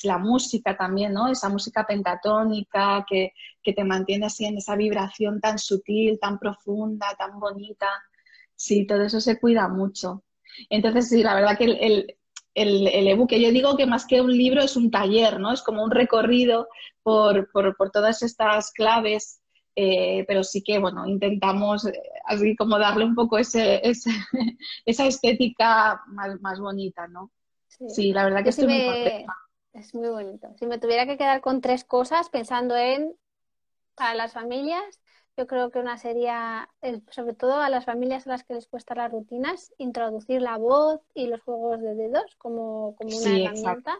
[0.02, 1.28] la música también, ¿no?
[1.28, 3.32] Esa música pentatónica que,
[3.64, 7.88] te mantiene así en esa vibración tan sutil, tan profunda, tan bonita.
[8.54, 10.22] Sí, todo eso se cuida mucho.
[10.68, 12.16] Entonces, sí, la verdad que el,
[12.54, 15.50] el, el ebook, que yo digo que más que un libro es un taller, ¿no?
[15.50, 16.68] Es como un recorrido
[17.02, 19.37] por, por, por todas estas claves
[19.80, 21.92] eh, pero sí que, bueno, intentamos eh,
[22.24, 23.80] así como darle un poco ese,
[24.84, 27.30] esa estética más, bonita, ¿no?
[27.86, 29.36] Sí, la verdad que estoy muy contenta.
[29.72, 30.48] Es muy bonito.
[30.58, 33.14] Si me tuviera que quedar con tres cosas pensando en
[33.94, 35.00] para las familias,
[35.36, 36.68] yo creo que una sería,
[37.10, 41.02] sobre todo a las familias a las que les cuesta las rutinas, introducir la voz
[41.14, 43.96] y los juegos de dedos como, como una herramienta.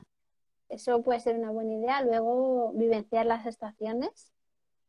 [0.69, 2.03] Eso puede ser una buena idea.
[2.03, 4.33] Luego, vivenciar las estaciones.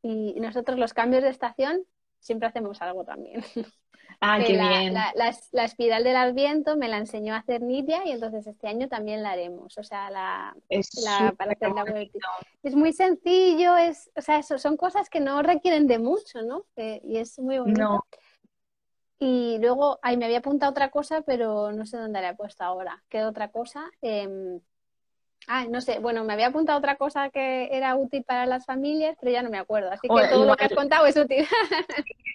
[0.02, 1.86] Y nosotros los cambios de estación
[2.20, 3.44] siempre hacemos algo también.
[4.22, 4.94] Ah, qué la, bien.
[4.94, 9.24] La, espiral del Adviento me la enseñó a hacer Nidia y entonces este año también
[9.24, 9.78] la haremos.
[9.78, 10.90] O sea, la, es
[11.38, 11.86] para hacer la
[12.62, 16.66] Es muy sencillo, es, o sea, eso, son cosas que no requieren de mucho, ¿no?
[16.76, 18.06] y es muy bonito.
[19.20, 22.64] Y luego, ahí me había apuntado otra cosa, pero no sé dónde la he puesto
[22.64, 23.04] ahora.
[23.10, 23.90] ¿Qué otra cosa?
[24.02, 24.60] Eh,
[25.52, 29.18] Ah, no sé, bueno, me había apuntado otra cosa que era útil para las familias,
[29.20, 29.92] pero ya no me acuerdo.
[29.92, 31.46] Así que todo lo que has contado es útil.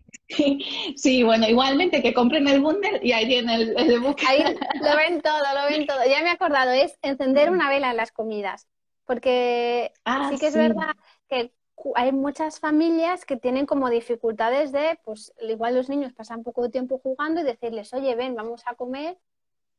[0.96, 5.20] Sí, bueno, igualmente que compren el bundle y ahí tienen el, el Ahí lo ven
[5.20, 5.98] todo, lo ven todo.
[6.08, 8.66] Ya me he acordado, es encender una vela en las comidas.
[9.04, 10.94] Porque ah, sí que es verdad
[11.28, 11.52] que
[11.94, 16.98] hay muchas familias que tienen como dificultades de, pues igual los niños pasan poco tiempo
[16.98, 19.18] jugando y decirles, oye, ven, vamos a comer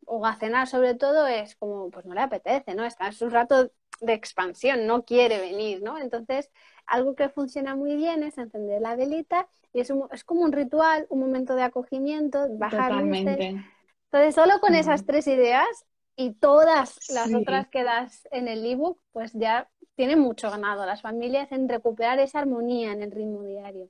[0.06, 2.86] o a cenar sobre todo es como, pues no le apetece, ¿no?
[2.86, 5.98] Está en su rato de expansión, no quiere venir, ¿no?
[5.98, 6.52] Entonces,
[6.86, 11.06] algo que funciona muy bien es encender la velita y es, es como un ritual,
[11.10, 13.64] un momento de acogimiento, bajar Totalmente.
[14.12, 15.68] Entonces, solo con esas tres ideas
[16.16, 21.02] y todas las otras que das en el ebook, pues ya tiene mucho ganado las
[21.02, 23.90] familias en recuperar esa armonía en el ritmo diario.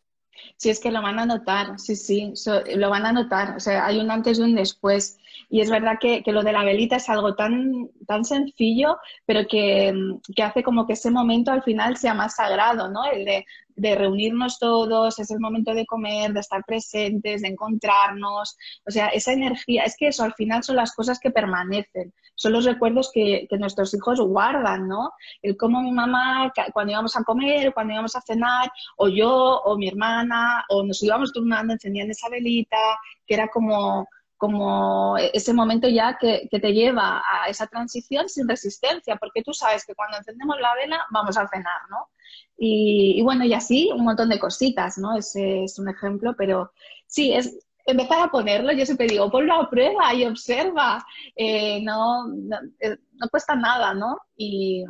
[0.58, 2.34] Sí, es que lo van a notar, sí, sí,
[2.76, 3.56] lo van a notar.
[3.56, 5.18] O sea, hay un antes y un después.
[5.50, 9.94] Y es verdad que, lo de la velita es algo tan, tan sencillo, pero que,
[10.36, 13.06] que, hace como que ese momento al final sea más sagrado, ¿no?
[13.06, 18.58] El de, de reunirnos todos, es el momento de comer, de estar presentes, de encontrarnos.
[18.86, 22.54] O sea, esa energía, es que eso al final son las cosas que permanecen, son
[22.54, 25.12] los recuerdos que, que nuestros hijos guardan, ¿no?
[25.42, 29.78] El cómo mi mamá, cuando íbamos a comer, cuando íbamos a cenar, o yo, o
[29.78, 32.78] mi hermana, o nos íbamos turnando, encendían esa velita,
[33.26, 34.08] que era como
[34.46, 39.54] como ese momento ya que, que, te lleva a esa transición sin resistencia, porque tú
[39.54, 42.10] sabes que cuando encendemos la vela vamos a cenar, ¿no?
[42.58, 45.18] Y, bueno, y así un montón de cositas, ¿no?
[45.18, 46.72] Ese es un ejemplo, pero
[47.08, 51.04] sí, es empezar a ponerlo, yo siempre digo, ponlo a prueba y observa,
[51.36, 52.32] eh, no,
[52.80, 54.20] eh, no, cuesta nada, ¿no?
[54.38, 54.86] Y,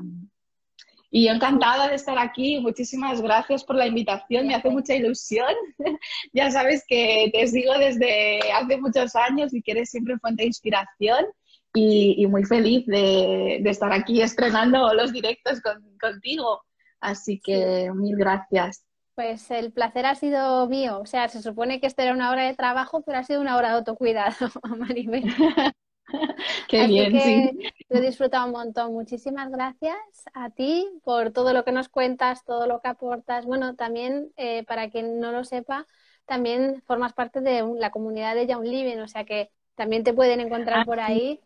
[1.16, 2.60] y encantada de estar aquí.
[2.60, 4.48] Muchísimas gracias por la invitación.
[4.48, 5.48] Me hace mucha ilusión.
[6.34, 10.48] ya sabes que te sigo desde hace muchos años y que eres siempre fuente de
[10.48, 11.26] inspiración.
[11.74, 15.62] Y, muy feliz de, estar aquí estrenando los directos
[16.02, 16.62] contigo.
[17.00, 18.84] Así que mil gracias.
[19.14, 21.00] Pues el placer ha sido mío.
[21.00, 23.56] O sea, se supone que esto era una hora de trabajo, pero ha sido una
[23.56, 25.24] hora de autocuidado, Maribel.
[26.68, 27.50] Qué bien, sí.
[27.90, 28.94] Lo he disfrutado un montón.
[28.94, 29.98] Muchísimas gracias
[30.34, 33.46] a ti por todo lo que nos cuentas, todo lo que aportas.
[33.46, 35.86] Bueno, también, eh, para quien no lo sepa,
[36.26, 40.40] también formas parte de la comunidad de Young Living, o sea que también te pueden
[40.40, 41.40] encontrar ah, por ahí.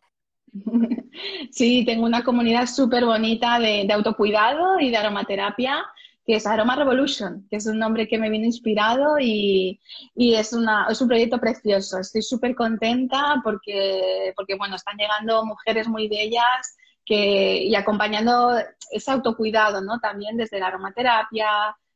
[1.52, 5.86] Sí, tengo una comunidad súper bonita de, de, autocuidado y de aromaterapia
[6.30, 9.80] que es Aroma Revolution, que es un nombre que me vino inspirado y,
[10.14, 11.98] y es, una, es un proyecto precioso.
[11.98, 18.54] Estoy súper contenta porque, porque, bueno, están llegando mujeres muy bellas que, y acompañando
[18.92, 20.00] ese autocuidado, ¿no?
[20.00, 21.48] También desde la aromaterapia,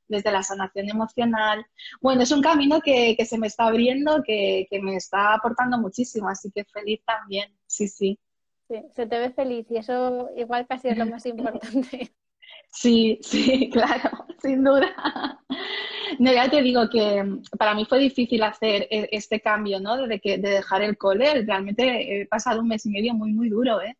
[0.08, 1.64] desde la sanación emocional.
[2.02, 5.78] Bueno, es un camino que, que se me está abriendo, que, que, me está aportando
[5.78, 8.20] muchísimo, así que feliz también, sí, sí.
[8.68, 12.16] Sí, se te ve feliz y eso igual casi es lo más importante.
[12.74, 14.90] Sí, sí, claro, sin duda.
[16.20, 17.26] No, ya te digo que
[17.58, 19.98] para mí fue difícil hacer e, este cambio, ¿no?
[20.06, 21.44] De, que, de dejar el cole.
[21.44, 23.98] Realmente he pasado un mes y medio muy, muy duro, ¿eh?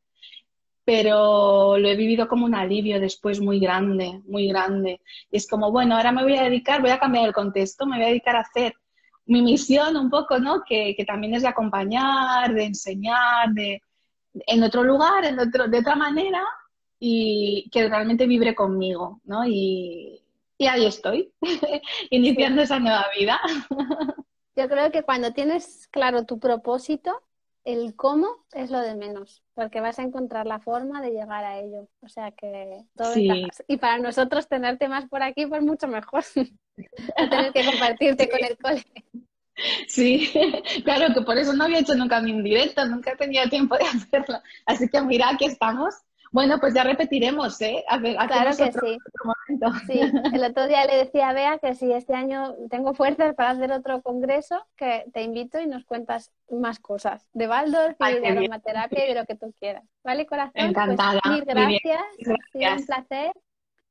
[0.86, 5.02] Pero lo he vivido como un alivio después muy grande, muy grande.
[5.32, 7.98] Y es como, bueno, ahora me voy a dedicar, voy a cambiar el contexto, me
[7.98, 8.76] voy a dedicar a hacer
[9.26, 10.64] mi misión un poco, ¿no?
[10.64, 13.82] Que, que también es de acompañar, de enseñar, de
[14.34, 16.44] en otro lugar, en otro, de otra manera,
[17.06, 19.46] y que realmente vibre conmigo, ¿no?
[19.46, 20.24] Y,
[20.58, 21.34] y ahí estoy,
[22.10, 23.42] iniciando esa nueva vida.
[24.56, 27.12] Yo creo que cuando tienes claro tu propósito,
[27.66, 31.60] el cómo es lo de menos, porque vas a encontrar la forma de llegar a
[31.60, 31.90] ello.
[32.00, 33.48] O sea que todo sí.
[33.68, 36.24] Y para nosotros tenerte más por aquí, pues mucho mejor.
[37.18, 38.86] no tener que compartirte con el cole.
[39.90, 40.32] Sí,
[40.86, 43.84] claro que por eso no había hecho nunca mi directo, nunca he tenido tiempo de
[43.84, 44.40] hacerlo.
[44.66, 45.96] Así que mira, aquí estamos
[46.34, 47.86] Bueno, pues ya repetiremos, ¿eh?
[48.28, 48.98] claro que sí.
[49.86, 50.00] Sí,
[50.34, 53.72] el otro día le decía a Bea que si este año tengo fuerzas para hacer
[53.72, 59.06] otro congreso, que te invito y nos cuentas más cosas de Baldor y de aromaterapia
[59.06, 59.84] y de lo que tú quieras.
[60.04, 60.54] ¿Vale, corazón?
[60.56, 61.22] Pues Encantada.
[61.30, 62.02] mil gracias.
[62.02, 63.32] Ha sido un placer.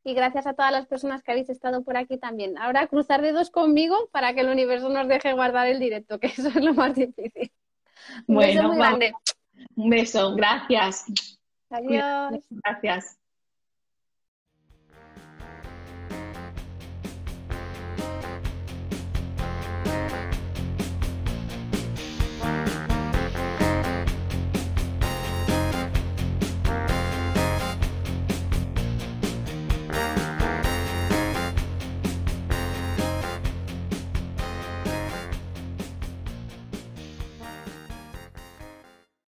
[0.05, 2.59] Y gracias a todas las personas que habéis estado por aquí también.
[2.59, 6.49] Ahora cruzar dedos conmigo para que el universo nos deje guardar el directo, que eso
[6.49, 7.53] es lo más difícil.
[8.27, 9.13] Un bueno, beso muy grande.
[9.77, 11.05] Un beso, gracias.
[11.73, 12.45] Adiós.
[12.65, 13.22] Gracias.